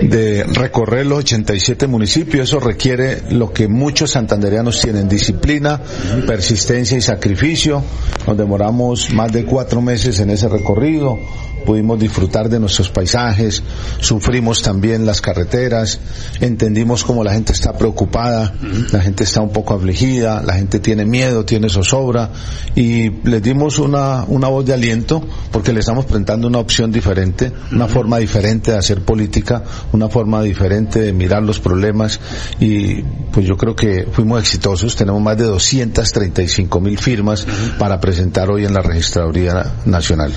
de 0.00 0.44
recorrer 0.44 1.06
los 1.06 1.20
87 1.20 1.86
municipios. 1.86 2.48
Eso 2.48 2.60
requiere 2.60 3.22
lo 3.30 3.52
que 3.52 3.68
muchos 3.68 4.12
santanderianos 4.12 4.80
tienen, 4.80 5.08
disciplina, 5.08 5.80
persistencia 6.26 6.96
y 6.96 7.00
sacrificio. 7.00 7.82
Nos 8.26 8.36
demoramos 8.36 9.12
más 9.12 9.32
de 9.32 9.44
cuatro 9.44 9.80
meses 9.80 10.20
en 10.20 10.30
ese 10.30 10.48
recorrido 10.48 11.18
pudimos 11.64 11.98
disfrutar 11.98 12.48
de 12.48 12.60
nuestros 12.60 12.88
paisajes, 12.90 13.62
sufrimos 14.00 14.62
también 14.62 15.06
las 15.06 15.20
carreteras, 15.20 16.00
entendimos 16.40 17.04
cómo 17.04 17.24
la 17.24 17.32
gente 17.32 17.52
está 17.52 17.72
preocupada, 17.72 18.54
la 18.92 19.00
gente 19.00 19.24
está 19.24 19.40
un 19.40 19.52
poco 19.52 19.74
afligida, 19.74 20.42
la 20.42 20.54
gente 20.54 20.80
tiene 20.80 21.04
miedo, 21.04 21.44
tiene 21.44 21.68
zozobra 21.68 22.30
y 22.74 23.10
les 23.28 23.42
dimos 23.42 23.78
una, 23.78 24.24
una 24.28 24.48
voz 24.48 24.64
de 24.66 24.74
aliento 24.74 25.22
porque 25.50 25.72
le 25.72 25.80
estamos 25.80 26.04
presentando 26.04 26.48
una 26.48 26.58
opción 26.58 26.92
diferente, 26.92 27.52
una 27.72 27.88
forma 27.88 28.18
diferente 28.18 28.72
de 28.72 28.78
hacer 28.78 29.02
política, 29.02 29.62
una 29.92 30.08
forma 30.08 30.42
diferente 30.42 31.00
de 31.00 31.12
mirar 31.12 31.42
los 31.42 31.60
problemas 31.60 32.20
y 32.60 33.02
pues 33.32 33.46
yo 33.46 33.56
creo 33.56 33.74
que 33.74 34.06
fuimos 34.12 34.40
exitosos, 34.40 34.94
tenemos 34.96 35.20
más 35.20 35.36
de 35.36 35.44
235 35.44 36.80
mil 36.80 36.98
firmas 36.98 37.46
para 37.78 38.00
presentar 38.00 38.50
hoy 38.50 38.64
en 38.64 38.74
la 38.74 38.80
Registraduría 38.80 39.74
Nacional. 39.84 40.32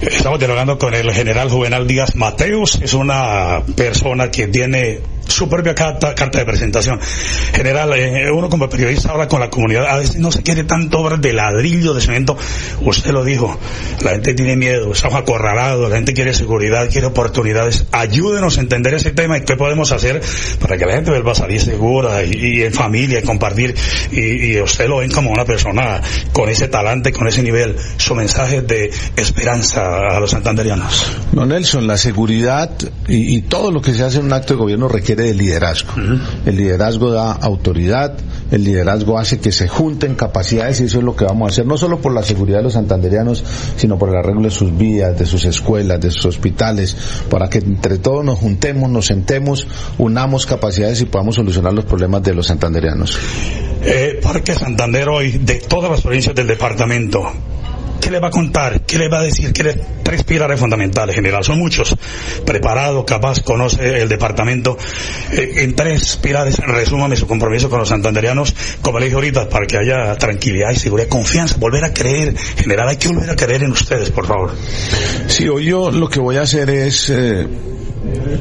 Estamos 0.00 0.38
dialogando 0.38 0.69
con 0.78 0.94
el 0.94 1.10
general 1.12 1.48
Juvenal 1.50 1.86
Díaz 1.86 2.14
Mateos, 2.16 2.80
es 2.82 2.94
una 2.94 3.62
persona 3.76 4.30
que 4.30 4.48
tiene 4.48 5.00
su 5.30 5.48
propia 5.48 5.74
carta, 5.74 6.14
carta 6.14 6.38
de 6.38 6.44
presentación. 6.44 7.00
General, 7.54 7.92
eh, 7.94 8.30
uno 8.30 8.48
como 8.48 8.68
periodista 8.68 9.10
habla 9.10 9.28
con 9.28 9.40
la 9.40 9.50
comunidad, 9.50 9.86
a 9.86 9.96
veces 9.96 10.16
no 10.16 10.30
se 10.30 10.42
quiere 10.42 10.64
tanto 10.64 10.98
obra 10.98 11.16
de 11.16 11.32
ladrillo, 11.32 11.94
de 11.94 12.00
cemento. 12.00 12.36
Usted 12.80 13.10
lo 13.10 13.24
dijo, 13.24 13.58
la 14.02 14.12
gente 14.12 14.34
tiene 14.34 14.56
miedo, 14.56 14.92
estamos 14.92 15.18
acorralados, 15.18 15.88
la 15.88 15.96
gente 15.96 16.12
quiere 16.12 16.34
seguridad, 16.34 16.88
quiere 16.90 17.06
oportunidades. 17.06 17.86
Ayúdenos 17.92 18.58
a 18.58 18.60
entender 18.60 18.94
ese 18.94 19.10
tema 19.12 19.38
y 19.38 19.42
qué 19.42 19.56
podemos 19.56 19.92
hacer 19.92 20.20
para 20.60 20.76
que 20.76 20.86
la 20.86 20.94
gente 20.94 21.10
vuelva 21.10 21.32
a 21.32 21.34
salir 21.34 21.60
segura 21.60 22.22
y, 22.24 22.62
en 22.62 22.72
familia, 22.72 23.20
y 23.20 23.22
compartir. 23.22 23.74
Y, 24.10 24.60
usted 24.60 24.88
lo 24.88 24.98
ven 24.98 25.10
como 25.10 25.30
una 25.30 25.44
persona 25.44 26.00
con 26.32 26.48
ese 26.48 26.68
talante, 26.68 27.12
con 27.12 27.26
ese 27.28 27.42
nivel. 27.42 27.76
Su 27.96 28.14
mensaje 28.14 28.62
de 28.62 28.90
esperanza 29.16 29.82
a 29.82 30.20
los 30.20 30.30
santanderianos. 30.30 31.18
No, 31.32 31.46
Nelson, 31.46 31.86
la 31.86 31.96
seguridad 31.96 32.70
y, 33.08 33.36
y 33.36 33.42
todo 33.42 33.70
lo 33.70 33.80
que 33.80 33.94
se 33.94 34.02
hace 34.02 34.18
en 34.18 34.26
un 34.26 34.32
acto 34.32 34.54
de 34.54 34.60
gobierno 34.60 34.88
requiere 34.88 35.19
de 35.22 35.34
liderazgo. 35.34 35.92
El 36.46 36.56
liderazgo 36.56 37.10
da 37.10 37.32
autoridad, 37.32 38.14
el 38.50 38.64
liderazgo 38.64 39.18
hace 39.18 39.40
que 39.40 39.52
se 39.52 39.68
junten 39.68 40.14
capacidades 40.14 40.80
y 40.80 40.84
eso 40.84 40.98
es 40.98 41.04
lo 41.04 41.16
que 41.16 41.24
vamos 41.24 41.48
a 41.48 41.52
hacer, 41.52 41.66
no 41.66 41.76
solo 41.76 42.00
por 42.00 42.12
la 42.12 42.22
seguridad 42.22 42.58
de 42.58 42.64
los 42.64 42.72
santanderianos, 42.74 43.44
sino 43.76 43.98
por 43.98 44.08
el 44.10 44.16
arreglo 44.16 44.42
de 44.42 44.50
sus 44.50 44.76
vías, 44.76 45.18
de 45.18 45.26
sus 45.26 45.44
escuelas, 45.44 46.00
de 46.00 46.10
sus 46.10 46.26
hospitales, 46.26 46.96
para 47.28 47.48
que 47.48 47.58
entre 47.58 47.98
todos 47.98 48.24
nos 48.24 48.38
juntemos, 48.38 48.90
nos 48.90 49.06
sentemos, 49.06 49.66
unamos 49.98 50.46
capacidades 50.46 51.00
y 51.00 51.06
podamos 51.06 51.36
solucionar 51.36 51.72
los 51.72 51.84
problemas 51.84 52.22
de 52.22 52.34
los 52.34 52.46
santanderianos. 52.46 53.18
Eh, 53.82 54.20
Parque 54.22 54.54
Santander 54.54 55.08
hoy, 55.08 55.38
de 55.38 55.54
todas 55.56 55.90
las 55.90 56.02
provincias 56.02 56.34
del 56.34 56.46
departamento, 56.46 57.32
¿Qué 58.00 58.10
le 58.10 58.18
va 58.18 58.28
a 58.28 58.30
contar? 58.30 58.80
¿Qué 58.82 58.98
le 58.98 59.08
va 59.08 59.20
a 59.20 59.22
decir? 59.22 59.52
¿Qué 59.52 59.62
le, 59.62 59.74
tres 60.02 60.24
pilares 60.24 60.58
fundamentales, 60.58 61.14
general? 61.14 61.44
Son 61.44 61.58
muchos. 61.58 61.94
Preparado, 62.44 63.04
capaz, 63.04 63.42
conoce 63.42 64.00
el 64.02 64.08
departamento. 64.08 64.76
Eh, 65.32 65.62
en 65.62 65.74
tres 65.74 66.16
pilares, 66.16 66.56
resúmame 66.58 67.16
su 67.16 67.26
compromiso 67.26 67.68
con 67.68 67.78
los 67.78 67.88
santanderianos, 67.88 68.54
como 68.82 68.98
le 68.98 69.06
dije 69.06 69.16
ahorita, 69.16 69.48
para 69.48 69.66
que 69.66 69.76
haya 69.76 70.16
tranquilidad 70.16 70.70
y 70.70 70.76
seguridad, 70.76 71.08
confianza, 71.08 71.56
volver 71.58 71.84
a 71.84 71.92
creer. 71.92 72.36
General, 72.36 72.88
hay 72.88 72.96
que 72.96 73.08
volver 73.08 73.30
a 73.30 73.36
creer 73.36 73.64
en 73.64 73.72
ustedes, 73.72 74.10
por 74.10 74.26
favor. 74.26 74.52
Sí, 75.26 75.48
hoy 75.48 75.66
yo 75.66 75.90
lo 75.90 76.08
que 76.08 76.20
voy 76.20 76.36
a 76.36 76.42
hacer 76.42 76.70
es 76.70 77.10
eh, 77.10 77.46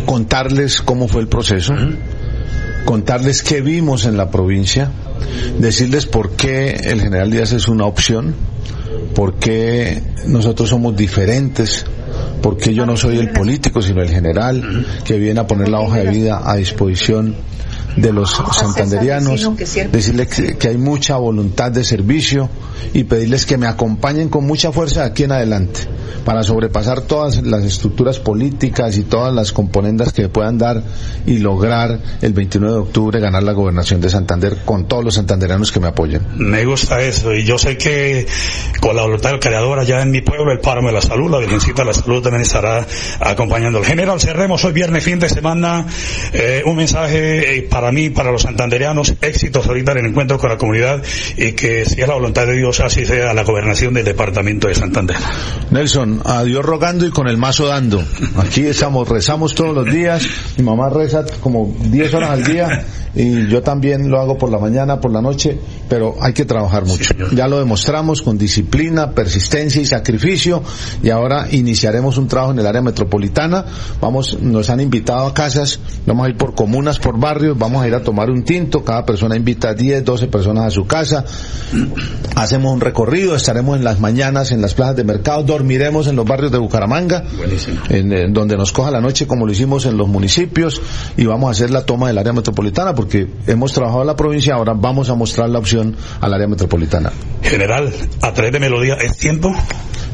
contarles 0.05 0.81
cómo 0.81 1.07
fue 1.07 1.21
el 1.21 1.27
proceso. 1.27 1.73
Contarles 2.85 3.43
qué 3.43 3.61
vimos 3.61 4.05
en 4.05 4.17
la 4.17 4.29
provincia, 4.29 4.91
decirles 5.59 6.05
por 6.05 6.31
qué 6.31 6.71
el 6.85 7.01
general 7.01 7.31
Díaz 7.31 7.53
es 7.53 7.67
una 7.67 7.85
opción, 7.85 8.35
por 9.15 9.35
qué 9.35 10.01
nosotros 10.25 10.69
somos 10.69 10.95
diferentes, 10.95 11.85
por 12.41 12.57
qué 12.57 12.73
yo 12.73 12.85
no 12.85 12.97
soy 12.97 13.17
el 13.17 13.31
político, 13.31 13.81
sino 13.81 14.01
el 14.01 14.09
general 14.09 14.85
que 15.03 15.17
viene 15.17 15.39
a 15.39 15.47
poner 15.47 15.69
la 15.69 15.79
hoja 15.81 15.97
de 15.97 16.09
vida 16.09 16.41
a 16.43 16.55
disposición 16.55 17.35
de 17.95 18.13
los 18.13 18.31
santanderianos, 18.31 19.49
decirles 19.91 20.27
que, 20.27 20.57
que, 20.57 20.67
hay 20.67 20.77
mucha 20.77 21.17
voluntad 21.17 21.71
de 21.71 21.83
servicio 21.83 22.49
y 22.93 23.03
pedirles 23.03 23.45
que 23.45 23.57
me 23.57 23.67
acompañen 23.67 24.29
con 24.29 24.45
mucha 24.45 24.71
fuerza 24.71 25.03
aquí 25.03 25.23
en 25.23 25.31
adelante 25.31 25.81
para 26.25 26.43
sobrepasar 26.43 27.01
todas 27.01 27.41
las 27.41 27.63
estructuras 27.63 28.19
políticas 28.19 28.97
y 28.97 29.03
todas 29.03 29.33
las 29.33 29.51
componendas 29.51 30.13
que 30.13 30.29
puedan 30.29 30.57
dar 30.57 30.83
y 31.25 31.39
lograr 31.39 31.99
el 32.21 32.33
29 32.33 32.73
de 32.73 32.79
octubre 32.81 33.19
ganar 33.19 33.43
la 33.43 33.53
gobernación 33.53 34.01
de 34.01 34.09
Santander 34.09 34.57
con 34.65 34.87
todos 34.87 35.03
los 35.03 35.15
santanderianos 35.15 35.71
que 35.71 35.79
me 35.79 35.87
apoyen. 35.87 36.21
Me 36.37 36.65
gusta 36.65 37.01
eso 37.01 37.33
y 37.33 37.43
yo 37.43 37.57
sé 37.57 37.77
que 37.77 38.27
con 38.79 38.95
la 38.95 39.03
voluntad 39.03 39.31
del 39.31 39.39
creador 39.39 39.79
allá 39.79 40.01
en 40.01 40.11
mi 40.11 40.21
pueblo, 40.21 40.51
el 40.51 40.59
Páramo 40.59 40.89
de 40.89 40.93
la 40.93 41.01
Salud, 41.01 41.29
la 41.31 41.39
Virgencita 41.39 41.81
de 41.81 41.87
la 41.87 41.93
Salud 41.93 42.21
también 42.21 42.41
estará 42.41 42.85
acompañando. 43.19 43.79
El 43.79 43.85
general, 43.85 44.19
cerremos 44.19 44.63
hoy 44.65 44.73
viernes, 44.73 45.03
fin 45.03 45.19
de 45.19 45.29
semana, 45.29 45.85
eh, 46.33 46.61
un 46.65 46.75
mensaje 46.75 47.57
eh, 47.57 47.67
para 47.79 47.93
mí, 47.93 48.09
para 48.09 48.29
los 48.29 48.41
santanderianos, 48.41 49.15
éxitos 49.21 49.65
ahorita 49.65 49.93
en 49.93 49.99
el 49.99 50.05
encuentro 50.07 50.37
con 50.37 50.49
la 50.49 50.57
comunidad 50.57 51.01
y 51.37 51.53
que 51.53 51.85
si 51.85 52.01
es 52.01 52.07
la 52.09 52.15
voluntad 52.15 52.45
de 52.45 52.57
Dios, 52.57 52.81
así 52.81 53.05
sea 53.05 53.33
la 53.33 53.45
gobernación 53.45 53.93
del 53.93 54.03
departamento 54.03 54.67
de 54.67 54.75
Santander. 54.75 55.15
Nelson, 55.71 56.21
a 56.25 56.43
Dios 56.43 56.65
rogando 56.65 57.05
y 57.05 57.09
con 57.09 57.29
el 57.29 57.37
mazo 57.37 57.67
dando. 57.67 58.03
Aquí 58.35 58.65
estamos, 58.65 59.07
rezamos 59.07 59.55
todos 59.55 59.73
los 59.73 59.85
días. 59.85 60.27
Mi 60.57 60.65
mamá 60.65 60.89
reza 60.89 61.23
como 61.39 61.73
10 61.85 62.13
horas 62.15 62.31
al 62.31 62.43
día 62.43 62.83
y 63.15 63.47
yo 63.47 63.61
también 63.61 64.09
lo 64.09 64.19
hago 64.19 64.37
por 64.37 64.51
la 64.51 64.59
mañana, 64.59 64.99
por 64.99 65.11
la 65.11 65.21
noche, 65.21 65.57
pero 65.87 66.15
hay 66.21 66.33
que 66.33 66.45
trabajar 66.45 66.85
mucho. 66.85 67.13
Ya 67.33 67.47
lo 67.47 67.59
demostramos 67.59 68.21
con 68.21 68.37
disciplina, 68.37 69.11
persistencia 69.11 69.81
y 69.81 69.85
sacrificio 69.85 70.61
y 71.01 71.09
ahora 71.09 71.47
iniciaremos 71.51 72.17
un 72.17 72.27
trabajo 72.27 72.51
en 72.51 72.59
el 72.59 72.67
área 72.67 72.81
metropolitana. 72.81 73.65
Vamos, 73.99 74.39
nos 74.41 74.69
han 74.69 74.79
invitado 74.79 75.25
a 75.25 75.33
casas, 75.33 75.79
vamos 76.05 76.27
a 76.27 76.29
ir 76.29 76.37
por 76.37 76.53
comunas, 76.53 76.99
por 76.99 77.19
barrios, 77.19 77.57
vamos 77.57 77.83
a 77.83 77.87
ir 77.87 77.95
a 77.95 78.03
tomar 78.03 78.29
un 78.29 78.43
tinto, 78.43 78.83
cada 78.83 79.05
persona 79.05 79.35
invita 79.35 79.69
a 79.69 79.73
10, 79.73 80.05
12 80.05 80.27
personas 80.27 80.65
a 80.65 80.69
su 80.69 80.85
casa. 80.85 81.25
Hacemos 82.35 82.73
un 82.73 82.81
recorrido, 82.81 83.35
estaremos 83.35 83.77
en 83.77 83.83
las 83.83 83.99
mañanas 83.99 84.51
en 84.51 84.61
las 84.61 84.73
plazas 84.73 84.95
de 84.95 85.03
mercado, 85.03 85.43
dormiremos 85.43 86.07
en 86.07 86.15
los 86.15 86.25
barrios 86.25 86.51
de 86.51 86.57
Bucaramanga, 86.57 87.23
en, 87.89 88.11
en, 88.13 88.33
donde 88.33 88.55
nos 88.55 88.71
coja 88.71 88.91
la 88.91 89.01
noche 89.01 89.27
como 89.27 89.45
lo 89.45 89.51
hicimos 89.51 89.85
en 89.85 89.97
los 89.97 90.07
municipios 90.07 90.81
y 91.17 91.25
vamos 91.25 91.47
a 91.47 91.51
hacer 91.51 91.71
la 91.71 91.85
toma 91.85 92.07
del 92.07 92.17
área 92.17 92.33
metropolitana 92.33 92.93
porque 92.99 93.29
hemos 93.47 93.71
trabajado 93.71 94.01
en 94.01 94.07
la 94.07 94.15
provincia, 94.17 94.55
ahora 94.55 94.73
vamos 94.75 95.09
a 95.09 95.15
mostrar 95.15 95.49
la 95.49 95.57
opción 95.57 95.95
al 96.19 96.33
área 96.33 96.47
metropolitana. 96.49 97.13
General, 97.41 97.93
a 98.21 98.33
través 98.33 98.51
de 98.51 98.59
Melodía, 98.59 98.95
¿es 98.95 99.15
tiempo? 99.15 99.55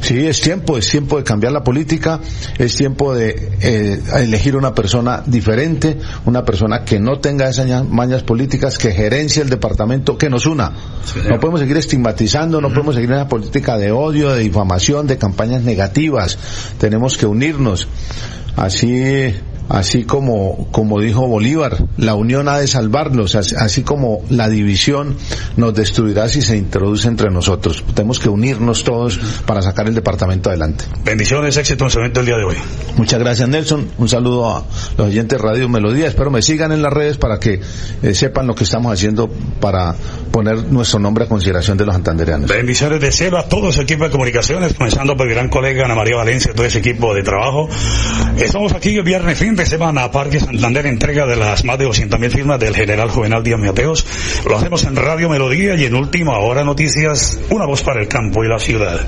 Sí, 0.02 0.28
es 0.28 0.39
tiempo, 0.39 0.78
es 0.78 0.88
tiempo 0.88 1.17
de 1.17 1.24
cambiar 1.24 1.52
la 1.52 1.63
política, 1.63 2.19
es 2.60 2.76
tiempo 2.76 3.15
de 3.15 3.54
eh, 3.60 4.00
elegir 4.17 4.56
una 4.56 4.76
persona 4.76 5.24
diferente, 5.26 5.98
una 6.26 6.45
persona 6.45 6.86
que 6.86 7.00
no 7.00 7.19
tenga 7.19 7.50
esas 7.50 7.89
mañas 7.89 8.21
políticas, 8.21 8.78
que 8.78 8.91
gerencie 8.91 9.41
el 9.41 9.50
departamento, 9.50 10.15
que 10.15 10.30
nos 10.30 10.45
una. 10.45 10.71
Sí, 11.06 11.21
no 11.28 11.39
podemos 11.39 11.62
seguir 11.62 11.78
estigmatizando, 11.78 12.62
no 12.62 12.67
uh 12.67 12.69
-huh. 12.69 12.74
podemos 12.76 12.93
seguir 12.93 13.10
en 13.10 13.15
una 13.15 13.28
política 13.28 13.80
de 13.80 13.91
odio, 13.91 14.30
de 14.30 14.41
difamación, 14.41 15.08
de 15.08 15.17
campañas 15.17 15.63
negativas. 15.63 16.38
Tenemos 16.78 17.17
que 17.17 17.26
unirnos. 17.26 17.88
Así 18.56 19.34
así 19.69 20.04
como, 20.04 20.67
como 20.71 20.99
dijo 20.99 21.28
Bolívar, 21.28 21.78
la 21.97 22.15
unión 22.15 22.47
ha 22.47 22.60
de 22.60 22.67
salvarlos, 22.67 23.36
así 23.36 23.84
como 23.84 24.23
la 24.30 24.49
división 24.49 25.17
nos 25.58 25.73
destruirá 25.73 26.30
si 26.30 26.41
se 26.41 26.58
introduce 26.58 27.08
entre 27.08 27.30
nosotros. 27.30 27.84
Tenemos 27.93 28.19
que 28.19 28.30
unirnos 28.30 28.84
todos 28.84 29.19
para 29.45 29.62
sacar 29.62 29.88
el 29.88 29.95
departamento 29.95 30.49
adelante. 30.49 30.86
Bendiciones, 31.04 31.58
éxito 31.58 31.86
en 31.86 31.89
su 31.89 31.99
evento 31.99 32.19
el 32.19 32.25
día 32.25 32.38
de 32.38 32.43
hoy. 32.43 32.56
Muchas 32.97 33.19
gracias 33.19 33.47
Nelson, 33.49 33.89
un 33.97 34.10
saludo 34.10 34.49
a 34.49 34.63
los 34.97 35.08
oyentes 35.08 35.39
de 35.39 35.43
Radio 35.43 35.69
Melodía, 35.69 36.08
espero 36.08 36.32
me 36.32 36.41
sigan 36.41 36.71
en 36.71 36.82
las 36.82 36.93
redes 36.93 37.17
para 37.17 37.39
que 37.39 37.60
eh, 38.04 38.13
sepan 38.13 38.47
lo 38.47 38.56
que 38.56 38.63
estamos 38.63 38.91
haciendo 38.91 39.30
para 39.60 39.95
poner 40.32 40.71
nuestro 40.71 40.99
nombre 40.99 41.25
a 41.25 41.28
consideración 41.28 41.78
de 41.78 41.86
los 41.86 41.95
santandereanos. 41.95 42.49
Bendiciones 42.49 43.01
de 43.01 43.12
cielo 43.12 43.38
a 43.38 43.47
todo 43.47 43.71
su 43.71 43.82
equipo 43.82 44.04
de 44.04 44.12
comunicaciones, 44.12 44.73
comenzando 44.73 45.15
por 45.15 45.28
mi 45.28 45.34
gran 45.34 45.49
colega 45.49 45.86
Ana 45.86 45.95
María 45.95 46.17
Valencia, 46.17 46.54
todo 46.54 46.65
ese 46.65 46.80
equipo 46.80 47.13
de 47.13 47.23
trabajo. 47.23 47.67
Estamos 48.38 48.73
aquí 48.73 48.95
el 48.95 49.04
viernes 49.04 49.38
fin 49.38 49.55
de 49.56 49.65
semana, 49.65 50.12
Parque 50.12 50.39
Santander, 50.39 50.86
entrega 50.86 51.26
de 51.26 51.36
las 51.36 51.63
más 51.63 51.78
de 51.78 51.88
200.000 51.88 52.30
firmas 52.30 52.60
del 52.60 52.76
general 52.76 53.10
Juvenal 53.10 53.44
Díaz 53.44 53.60
Mateos. 53.60 54.06
Lo 54.48 54.58
hacemos 54.58 54.84
en 54.84 54.96
Radio 54.96 55.30
Melodía 55.30 55.76
y 55.76 55.86
en 55.86 55.96
Última 55.96 56.39
Hora 56.39 56.63
Noticias, 56.63 57.39
una 57.50 57.65
voz 57.65 57.82
para 57.82 58.02
el 58.02 58.08
campo 58.08 58.44
y 58.44 58.50
la 58.50 58.60
ciudad. 58.60 59.08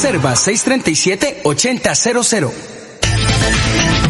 Reserva 0.00 0.34
637-8000. 0.34 2.52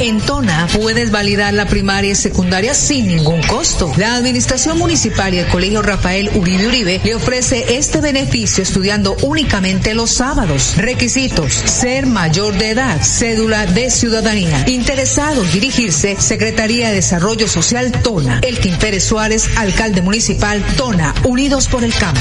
En 0.00 0.20
Tona 0.20 0.68
puedes 0.74 1.10
validar 1.10 1.54
la 1.54 1.64
primaria 1.64 2.12
y 2.12 2.14
secundaria 2.14 2.74
sin 2.74 3.08
ningún 3.08 3.40
costo. 3.44 3.90
La 3.96 4.16
Administración 4.16 4.76
Municipal 4.76 5.32
y 5.32 5.38
el 5.38 5.46
Colegio 5.46 5.80
Rafael 5.80 6.30
Uribe 6.34 6.66
Uribe 6.66 7.00
le 7.02 7.14
ofrece 7.14 7.78
este 7.78 8.02
beneficio 8.02 8.62
estudiando 8.62 9.16
únicamente 9.22 9.94
los 9.94 10.10
sábados. 10.10 10.74
Requisitos: 10.76 11.54
ser 11.54 12.04
mayor 12.04 12.52
de 12.58 12.72
edad, 12.72 13.02
cédula 13.02 13.64
de 13.64 13.90
ciudadanía. 13.90 14.64
Interesados 14.66 15.54
dirigirse 15.54 16.20
Secretaría 16.20 16.90
de 16.90 16.96
Desarrollo 16.96 17.48
Social 17.48 17.92
Tona. 18.02 18.42
El 18.42 18.58
Pérez 18.76 19.04
Suárez, 19.04 19.48
alcalde 19.56 20.02
municipal 20.02 20.62
Tona, 20.76 21.14
Unidos 21.24 21.66
por 21.66 21.82
el 21.82 21.94
Campo. 21.94 22.20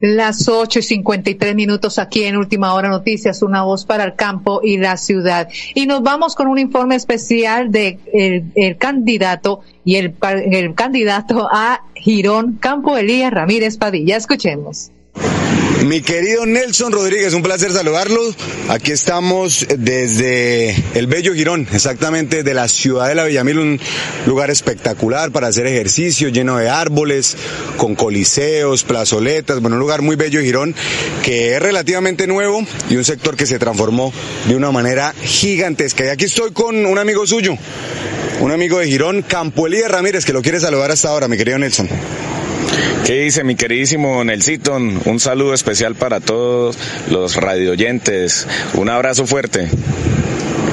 Las 0.00 0.48
ocho 0.48 0.78
y 0.78 0.82
cincuenta 0.82 1.28
y 1.28 1.34
tres 1.34 1.54
minutos 1.54 1.98
aquí 1.98 2.24
en 2.24 2.38
Última 2.38 2.72
Hora 2.72 2.88
Noticias, 2.88 3.42
una 3.42 3.64
voz 3.64 3.84
para 3.84 4.04
el 4.04 4.14
campo 4.14 4.60
y 4.64 4.78
la 4.78 4.96
ciudad. 4.96 5.48
Y 5.74 5.86
nos 5.86 6.02
vamos 6.02 6.34
con 6.34 6.48
un 6.48 6.58
informe 6.58 6.94
especial 6.96 7.70
de 7.70 7.98
el, 8.14 8.78
candidato 8.78 9.60
y 9.84 9.96
el, 9.96 10.14
el 10.22 10.74
candidato 10.74 11.48
a 11.52 11.84
Girón, 11.94 12.56
Campo 12.58 12.96
Elías 12.96 13.30
Ramírez 13.30 13.76
Padilla. 13.76 14.16
Escuchemos. 14.16 14.90
Mi 15.84 16.02
querido 16.02 16.44
Nelson 16.44 16.92
Rodríguez, 16.92 17.32
un 17.32 17.42
placer 17.42 17.72
saludarlo. 17.72 18.20
Aquí 18.68 18.92
estamos 18.92 19.66
desde 19.78 20.76
el 20.94 21.06
Bello 21.06 21.32
Girón, 21.32 21.66
exactamente 21.72 22.42
de 22.42 22.52
la 22.52 22.68
ciudad 22.68 23.08
de 23.08 23.14
la 23.14 23.24
Villamil, 23.24 23.58
un 23.58 23.80
lugar 24.26 24.50
espectacular 24.50 25.32
para 25.32 25.48
hacer 25.48 25.66
ejercicio, 25.66 26.28
lleno 26.28 26.58
de 26.58 26.68
árboles, 26.68 27.36
con 27.78 27.94
coliseos, 27.94 28.84
plazoletas, 28.84 29.60
bueno, 29.60 29.76
un 29.76 29.80
lugar 29.80 30.02
muy 30.02 30.16
bello 30.16 30.42
Girón 30.42 30.74
que 31.22 31.54
es 31.54 31.62
relativamente 31.62 32.26
nuevo 32.26 32.62
y 32.90 32.96
un 32.96 33.04
sector 33.04 33.34
que 33.34 33.46
se 33.46 33.58
transformó 33.58 34.12
de 34.48 34.56
una 34.56 34.70
manera 34.70 35.14
gigantesca. 35.22 36.04
Y 36.04 36.08
aquí 36.08 36.26
estoy 36.26 36.52
con 36.52 36.84
un 36.84 36.98
amigo 36.98 37.26
suyo, 37.26 37.56
un 38.40 38.52
amigo 38.52 38.78
de 38.78 38.86
Girón, 38.86 39.22
Campo 39.22 39.66
Elías 39.66 39.90
Ramírez, 39.90 40.26
que 40.26 40.34
lo 40.34 40.42
quiere 40.42 40.60
saludar 40.60 40.90
hasta 40.90 41.08
ahora, 41.08 41.26
mi 41.26 41.38
querido 41.38 41.58
Nelson. 41.58 41.88
¿Qué 43.04 43.20
dice 43.20 43.44
mi 43.44 43.56
queridísimo 43.56 44.22
Nelsiton? 44.22 45.02
Un 45.04 45.20
saludo 45.20 45.54
especial 45.54 45.94
para 45.94 46.20
todos 46.20 46.78
los 47.08 47.36
radioyentes. 47.36 48.46
Un 48.74 48.88
abrazo 48.88 49.26
fuerte. 49.26 49.68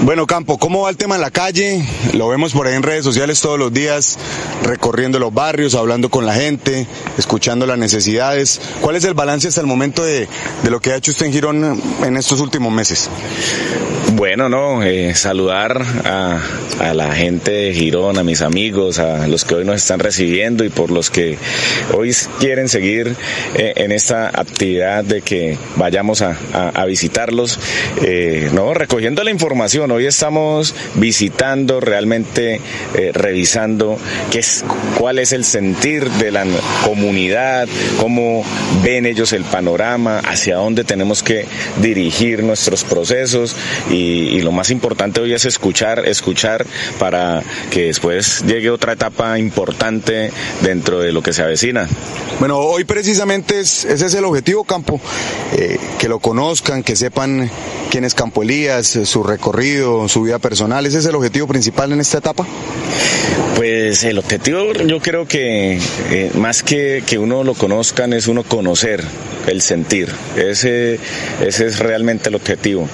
Bueno, 0.04 0.28
Campo, 0.28 0.58
¿cómo 0.58 0.84
va 0.84 0.90
el 0.90 0.98
tema 0.98 1.16
en 1.16 1.22
la 1.22 1.32
calle? 1.32 1.84
Lo 2.14 2.30
vemos 2.30 2.54
por 2.54 2.68
ahí 2.68 2.76
en 2.76 2.84
redes 2.84 3.04
sociales 3.04 3.42
todos 3.42 3.58
los 3.58 3.74
días, 3.74 4.18
recorriendo 4.64 5.20
los 5.20 5.34
barrios, 5.34 5.76
hablando 5.76 6.10
con 6.10 6.26
la 6.26 6.36
gente, 6.36 6.88
escuchando 7.18 7.66
las 7.66 7.78
necesidades. 7.78 8.62
¿Cuál 8.80 8.96
es 8.96 9.04
el 9.04 9.16
balance 9.16 9.48
hasta 9.48 9.62
el 9.62 9.68
momento 9.68 10.04
de, 10.04 10.30
de 10.64 10.70
lo 10.70 10.80
que 10.80 10.92
ha 10.92 10.96
hecho 10.96 11.12
usted 11.12 11.26
en 11.26 11.34
Girón 11.34 11.82
en 12.06 12.16
estos 12.16 12.40
últimos 12.40 12.72
meses? 12.72 13.10
Bueno, 14.18 14.50
no, 14.50 14.82
eh, 14.82 15.14
saludar 15.14 15.80
a, 16.04 16.42
a, 16.80 16.94
la 16.96 17.14
gente 17.14 17.52
de 17.52 17.72
Girón, 17.72 18.18
a 18.18 18.24
mis 18.24 18.42
amigos, 18.42 18.98
a 18.98 19.28
los 19.28 19.46
que 19.46 19.54
hoy 19.54 19.64
nos 19.64 19.76
están 19.76 20.00
recibiendo 20.00 20.64
y 20.64 20.70
por 20.70 20.90
los 20.90 21.12
que 21.12 21.38
hoy 21.94 22.12
quieren 22.40 22.68
seguir 22.68 23.16
eh, 23.54 23.74
en 23.76 23.92
esta 23.92 24.30
actividad 24.30 25.04
de 25.04 25.22
que 25.22 25.60
vayamos 25.76 26.24
a, 26.24 26.36
visitarlos, 26.88 27.60
eh, 28.02 28.50
no, 28.54 28.74
recogiendo 28.74 29.24
la 29.24 29.30
información. 29.30 29.92
Hoy 29.92 30.08
estamos 30.08 30.74
visitando, 30.96 31.80
realmente 31.80 32.60
eh, 32.96 33.12
revisando 33.14 34.00
qué 34.32 34.40
es, 34.40 34.66
cuál 34.98 35.20
es 35.20 35.32
el 35.32 35.44
sentir 35.44 36.10
de 36.10 36.32
la 36.32 36.44
comunidad, 36.86 37.68
cómo 38.00 38.44
ven 38.84 39.06
ellos 39.06 39.32
el 39.34 39.44
panorama, 39.44 40.20
hacia 40.20 40.56
dónde 40.56 40.86
tenemos 40.86 41.22
que 41.22 41.46
dirigir 41.82 42.42
nuestros 42.42 42.84
procesos 42.84 43.56
y 43.92 44.07
y, 44.08 44.42
lo 44.42 44.52
más 44.52 44.70
importante 44.72 45.22
hoy 45.22 45.34
es 45.34 45.46
escuchar, 45.46 46.08
escuchar 46.08 46.66
para 47.00 47.44
que 47.72 47.88
después 47.88 48.44
llegue 48.46 48.70
otra 48.70 48.94
etapa 48.94 49.38
importante 49.40 50.32
dentro 50.62 51.00
de 51.00 51.12
lo 51.12 51.22
que 51.22 51.34
se 51.34 51.42
avecina. 51.44 51.88
Bueno, 52.40 52.58
hoy 52.60 52.84
precisamente 52.84 53.60
es, 53.60 53.86
ese 53.86 54.06
es 54.06 54.14
el 54.14 54.26
objetivo, 54.26 54.64
Campo, 54.64 55.02
eh, 55.58 55.78
que 56.00 56.08
lo 56.08 56.20
conozcan, 56.20 56.84
que 56.84 56.96
sepan 56.96 57.50
quién 57.90 58.04
es 58.04 58.14
Campo 58.14 58.44
Elías, 58.44 59.00
su 59.04 59.24
recorrido, 59.24 60.08
su 60.08 60.24
vida 60.24 60.40
personal, 60.40 60.86
ese 60.86 61.00
es 61.00 61.06
el 61.06 61.16
objetivo 61.16 61.48
principal 61.48 61.92
en 61.92 62.00
esta 62.00 62.20
etapa. 62.20 62.46
Pues 63.56 64.04
el 64.04 64.20
objetivo 64.20 64.72
yo 64.74 65.00
creo 65.00 65.28
que 65.28 65.80
eh, 66.12 66.32
más 66.36 66.62
que 66.62 67.04
que 67.06 67.18
uno 67.18 67.44
lo 67.44 67.56
conozcan 67.56 68.14
es 68.14 68.28
uno 68.28 68.44
conocer 68.44 69.04
el 69.48 69.62
sentir. 69.62 70.10
Ese, 70.36 71.00
ese 71.44 71.66
es 71.66 71.80
realmente 71.80 72.30
el 72.30 72.36
objetivo. 72.36 72.88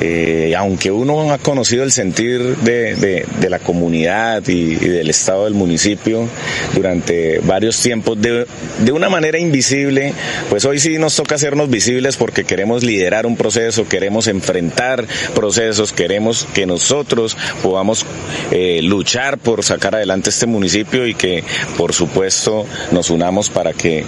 Eh, 0.00 0.51
aunque 0.54 0.90
uno 0.90 1.32
ha 1.32 1.38
conocido 1.38 1.84
el 1.84 1.92
sentir 1.92 2.56
de, 2.58 2.94
de, 2.96 3.26
de 3.40 3.50
la 3.50 3.58
comunidad 3.58 4.46
y, 4.48 4.72
y, 4.74 4.88
del 4.88 5.10
estado 5.10 5.44
del 5.44 5.54
municipio 5.54 6.28
durante 6.74 7.38
varios 7.40 7.80
tiempos 7.80 8.20
de, 8.20 8.46
de 8.84 8.92
una 8.92 9.08
manera 9.08 9.38
invisible, 9.38 10.14
pues 10.48 10.64
hoy 10.64 10.78
sí 10.78 10.98
nos 10.98 11.16
toca 11.16 11.34
hacernos 11.34 11.70
visibles 11.70 12.16
porque 12.16 12.44
queremos 12.44 12.82
liderar 12.82 13.26
un 13.26 13.36
proceso, 13.36 13.88
queremos 13.88 14.26
enfrentar 14.26 15.06
procesos, 15.34 15.92
queremos 15.92 16.46
que 16.54 16.66
nosotros 16.66 17.36
podamos 17.62 18.04
eh, 18.50 18.80
luchar 18.82 19.38
por 19.38 19.62
sacar 19.64 19.94
adelante 19.94 20.30
este 20.30 20.46
municipio 20.46 21.06
y 21.06 21.14
que 21.14 21.44
por 21.76 21.92
supuesto 21.92 22.66
nos 22.90 23.10
unamos 23.10 23.50
para 23.50 23.72
que 23.72 24.00
eh, 24.00 24.04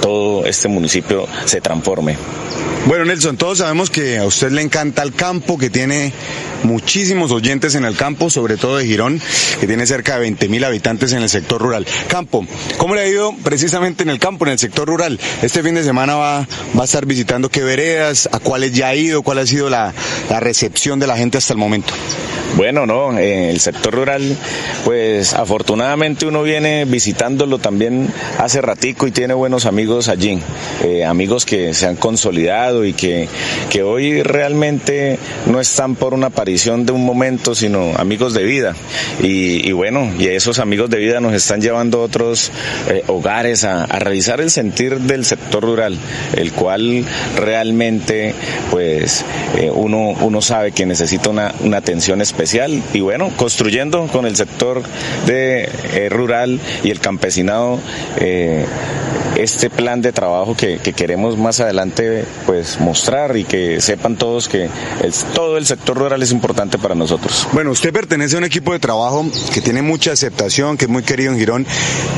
todo 0.00 0.46
este 0.46 0.68
municipio 0.68 1.26
se 1.44 1.60
transforme. 1.60 2.16
Bueno, 2.86 3.04
Nelson, 3.04 3.36
todos 3.36 3.58
sabemos 3.58 3.90
que 3.90 4.18
a 4.18 4.26
usted 4.26 4.52
le 4.52 4.62
encanta 4.62 5.02
el 5.02 5.12
campo, 5.12 5.58
que 5.58 5.70
tiene 5.70 5.85
tiene 5.86 6.12
muchísimos 6.66 7.30
oyentes 7.30 7.74
en 7.76 7.84
el 7.84 7.96
campo, 7.96 8.28
sobre 8.28 8.56
todo 8.56 8.76
de 8.76 8.86
Girón, 8.86 9.20
que 9.60 9.66
tiene 9.66 9.86
cerca 9.86 10.14
de 10.14 10.20
20 10.20 10.48
mil 10.48 10.64
habitantes 10.64 11.12
en 11.12 11.22
el 11.22 11.28
sector 11.28 11.62
rural. 11.62 11.86
Campo, 12.08 12.44
¿cómo 12.76 12.94
le 12.94 13.02
ha 13.02 13.06
ido 13.06 13.34
precisamente 13.44 14.02
en 14.02 14.10
el 14.10 14.18
campo, 14.18 14.44
en 14.44 14.52
el 14.52 14.58
sector 14.58 14.88
rural? 14.88 15.18
Este 15.42 15.62
fin 15.62 15.76
de 15.76 15.84
semana 15.84 16.16
va, 16.16 16.46
va 16.76 16.82
a 16.82 16.84
estar 16.84 17.06
visitando 17.06 17.48
qué 17.48 17.62
veredas, 17.62 18.28
a 18.32 18.40
cuáles 18.40 18.72
ya 18.72 18.88
ha 18.88 18.94
ido, 18.96 19.22
cuál 19.22 19.38
ha 19.38 19.46
sido 19.46 19.70
la, 19.70 19.94
recepción 20.40 20.98
de 20.98 21.06
la 21.06 21.16
gente 21.16 21.38
hasta 21.38 21.52
el 21.52 21.58
momento. 21.58 21.94
Bueno, 22.56 22.86
no, 22.86 23.18
en 23.18 23.44
el 23.44 23.60
sector 23.60 23.94
rural, 23.94 24.36
pues 24.84 25.34
afortunadamente 25.34 26.26
uno 26.26 26.42
viene 26.42 26.84
visitándolo 26.84 27.58
también 27.58 28.08
hace 28.38 28.60
ratico 28.60 29.06
y 29.06 29.10
tiene 29.10 29.34
buenos 29.34 29.66
amigos 29.66 30.08
allí, 30.08 30.40
eh, 30.82 31.04
amigos 31.04 31.44
que 31.44 31.74
se 31.74 31.86
han 31.86 31.96
consolidado 31.96 32.84
y 32.84 32.92
que, 32.92 33.28
que 33.68 33.82
hoy 33.82 34.22
realmente 34.22 35.18
no 35.46 35.60
están 35.60 35.96
por 35.96 36.14
una 36.14 36.28
aparición 36.28 36.55
de 36.64 36.92
un 36.92 37.04
momento, 37.04 37.54
sino 37.54 37.92
amigos 37.96 38.32
de 38.32 38.42
vida. 38.44 38.74
Y, 39.22 39.70
bueno, 39.72 40.10
y 40.18 40.28
esos 40.28 40.58
amigos 40.58 40.88
de 40.88 40.98
vida 40.98 41.20
nos 41.20 41.34
están 41.34 41.60
llevando 41.60 42.00
a 42.00 42.04
otros 42.04 42.50
eh, 42.88 43.02
hogares 43.08 43.64
a, 43.64 43.84
revisar 43.86 44.40
el 44.40 44.50
sentir 44.50 45.00
del 45.00 45.24
sector 45.24 45.62
rural, 45.62 45.98
el 46.34 46.52
cual 46.52 47.04
realmente, 47.36 48.34
pues, 48.70 49.24
eh, 49.56 49.70
uno, 49.70 50.14
uno 50.20 50.40
sabe 50.40 50.72
que 50.72 50.86
necesita 50.86 51.28
una, 51.28 51.54
una 51.60 51.76
atención 51.76 52.22
especial 52.22 52.82
y 52.94 53.00
bueno, 53.00 53.30
construyendo 53.36 54.06
con 54.06 54.24
el 54.24 54.34
sector 54.34 54.82
de 55.26 55.68
eh, 55.94 56.08
rural 56.08 56.58
y 56.82 56.90
el 56.90 57.00
campesinado 57.00 57.78
este 59.36 59.70
plan 59.70 60.00
de 60.02 60.12
trabajo 60.12 60.56
que, 60.56 60.78
que, 60.78 60.92
queremos 60.92 61.36
más 61.36 61.60
adelante 61.60 62.24
pues 62.46 62.80
mostrar 62.80 63.36
y 63.36 63.44
que 63.44 63.80
sepan 63.80 64.16
todos 64.16 64.48
que 64.48 64.64
el, 64.64 65.12
todo 65.34 65.58
el 65.58 65.66
sector 65.66 65.96
rural 65.96 66.22
es 66.22 66.32
importante 66.32 66.78
para 66.78 66.94
nosotros. 66.94 67.46
Bueno, 67.52 67.70
usted 67.70 67.92
pertenece 67.92 68.36
a 68.36 68.38
un 68.38 68.44
equipo 68.44 68.72
de 68.72 68.78
trabajo 68.78 69.26
que 69.52 69.60
tiene 69.60 69.82
mucha 69.82 70.12
aceptación, 70.12 70.76
que 70.76 70.86
es 70.86 70.90
muy 70.90 71.02
querido 71.02 71.32
en 71.32 71.38
Girón 71.38 71.66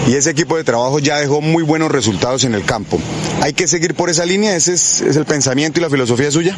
y 0.07 0.15
ese 0.15 0.31
equipo 0.31 0.57
de 0.57 0.65
trabajo 0.65 0.99
ya 0.99 1.19
dejó 1.19 1.41
muy 1.41 1.63
buenos 1.63 1.91
resultados 1.91 2.45
en 2.45 2.55
el 2.55 2.65
campo. 2.65 2.99
¿Hay 3.43 3.53
que 3.53 3.67
seguir 3.67 3.95
por 3.95 4.11
esa 4.11 4.25
línea? 4.25 4.55
¿Ese 4.55 4.75
es, 4.75 5.01
es 5.01 5.17
el 5.17 5.25
pensamiento 5.25 5.81
y 5.81 5.83
la 5.83 5.91
filosofía 5.91 6.31
suya? 6.31 6.57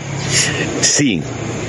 Sí, 0.82 1.22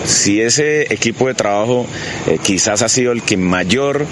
si 0.06 0.42
ese 0.42 0.94
equipo 0.94 1.28
de 1.28 1.34
trabajo 1.34 1.86
eh, 2.28 2.40
quizás 2.42 2.82
ha 2.82 2.90
sido 2.90 3.12
el 3.12 3.22
que 3.22 3.38
mayor 3.38 4.06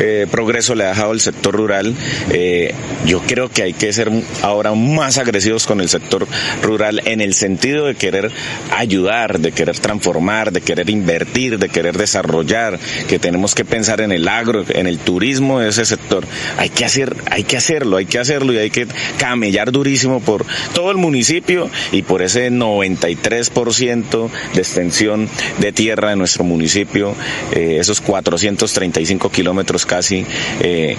eh, 0.00 0.26
progreso 0.30 0.74
le 0.74 0.84
ha 0.84 0.88
dejado 0.88 1.12
al 1.12 1.20
sector 1.20 1.54
rural, 1.54 1.94
eh, 2.30 2.74
yo 3.06 3.20
creo 3.22 3.48
que 3.48 3.62
hay 3.62 3.72
que 3.72 3.92
ser 3.92 4.10
ahora 4.42 4.74
más 4.74 5.18
agresivos 5.18 5.66
con 5.66 5.80
el 5.80 5.88
sector 5.88 6.26
rural 6.62 7.02
en 7.04 7.20
el 7.20 7.34
sentido 7.34 7.86
de 7.86 7.94
querer 7.94 8.30
ayudar, 8.76 9.40
de 9.40 9.52
querer 9.52 9.78
transformar, 9.78 10.52
de 10.52 10.60
querer 10.60 10.90
invertir, 10.90 11.58
de 11.58 11.68
querer 11.68 11.96
desarrollar, 11.96 12.78
que 13.08 13.18
tenemos 13.18 13.54
que 13.54 13.64
pensar 13.64 14.00
en 14.00 14.12
el 14.12 14.28
agro, 14.28 14.64
en 14.68 14.86
el 14.86 14.98
turismo 14.98 15.60
de 15.60 15.68
ese 15.68 15.84
sector. 15.84 16.24
Hay 16.58 16.70
que 16.70 16.84
hacer, 16.84 17.16
hay 17.30 17.44
que 17.44 17.56
hacerlo, 17.56 17.96
hay 17.96 18.06
que 18.06 18.18
hacerlo 18.18 18.52
y 18.52 18.58
hay 18.58 18.70
que 18.70 18.86
camellar 19.18 19.72
durísimo 19.72 20.20
por 20.20 20.44
todo 20.74 20.90
el 20.90 20.96
municipio 20.96 21.70
y 21.92 22.02
por 22.02 22.22
ese 22.22 22.50
93% 22.50 24.30
de 24.54 24.60
extensión 24.60 25.28
de 25.58 25.72
tierra 25.72 26.10
de 26.10 26.16
nuestro 26.16 26.44
municipio, 26.44 27.14
eh, 27.52 27.78
esos 27.80 28.00
435 28.00 29.30
kilómetros 29.30 29.86
casi 29.86 30.24
eh, 30.60 30.96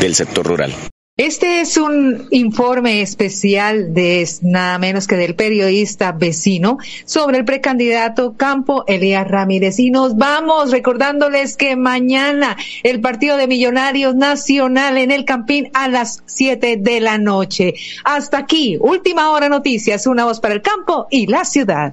del 0.00 0.14
sector 0.14 0.46
rural. 0.46 0.74
Este 1.16 1.60
es 1.60 1.76
un 1.76 2.26
informe 2.32 3.00
especial 3.00 3.94
de 3.94 4.28
nada 4.42 4.80
menos 4.80 5.06
que 5.06 5.16
del 5.16 5.36
periodista 5.36 6.10
vecino 6.10 6.78
sobre 7.04 7.38
el 7.38 7.44
precandidato 7.44 8.34
Campo 8.36 8.82
Elías 8.88 9.28
Ramírez. 9.28 9.78
Y 9.78 9.92
nos 9.92 10.16
vamos 10.16 10.72
recordándoles 10.72 11.56
que 11.56 11.76
mañana 11.76 12.56
el 12.82 13.00
partido 13.00 13.36
de 13.36 13.46
Millonarios 13.46 14.16
Nacional 14.16 14.98
en 14.98 15.12
el 15.12 15.24
Campín 15.24 15.70
a 15.72 15.86
las 15.86 16.24
7 16.26 16.78
de 16.80 16.98
la 16.98 17.16
noche. 17.16 17.74
Hasta 18.02 18.38
aquí, 18.38 18.76
última 18.80 19.30
hora 19.30 19.48
noticias, 19.48 20.08
una 20.08 20.24
voz 20.24 20.40
para 20.40 20.54
el 20.54 20.62
campo 20.62 21.06
y 21.10 21.28
la 21.28 21.44
ciudad. 21.44 21.92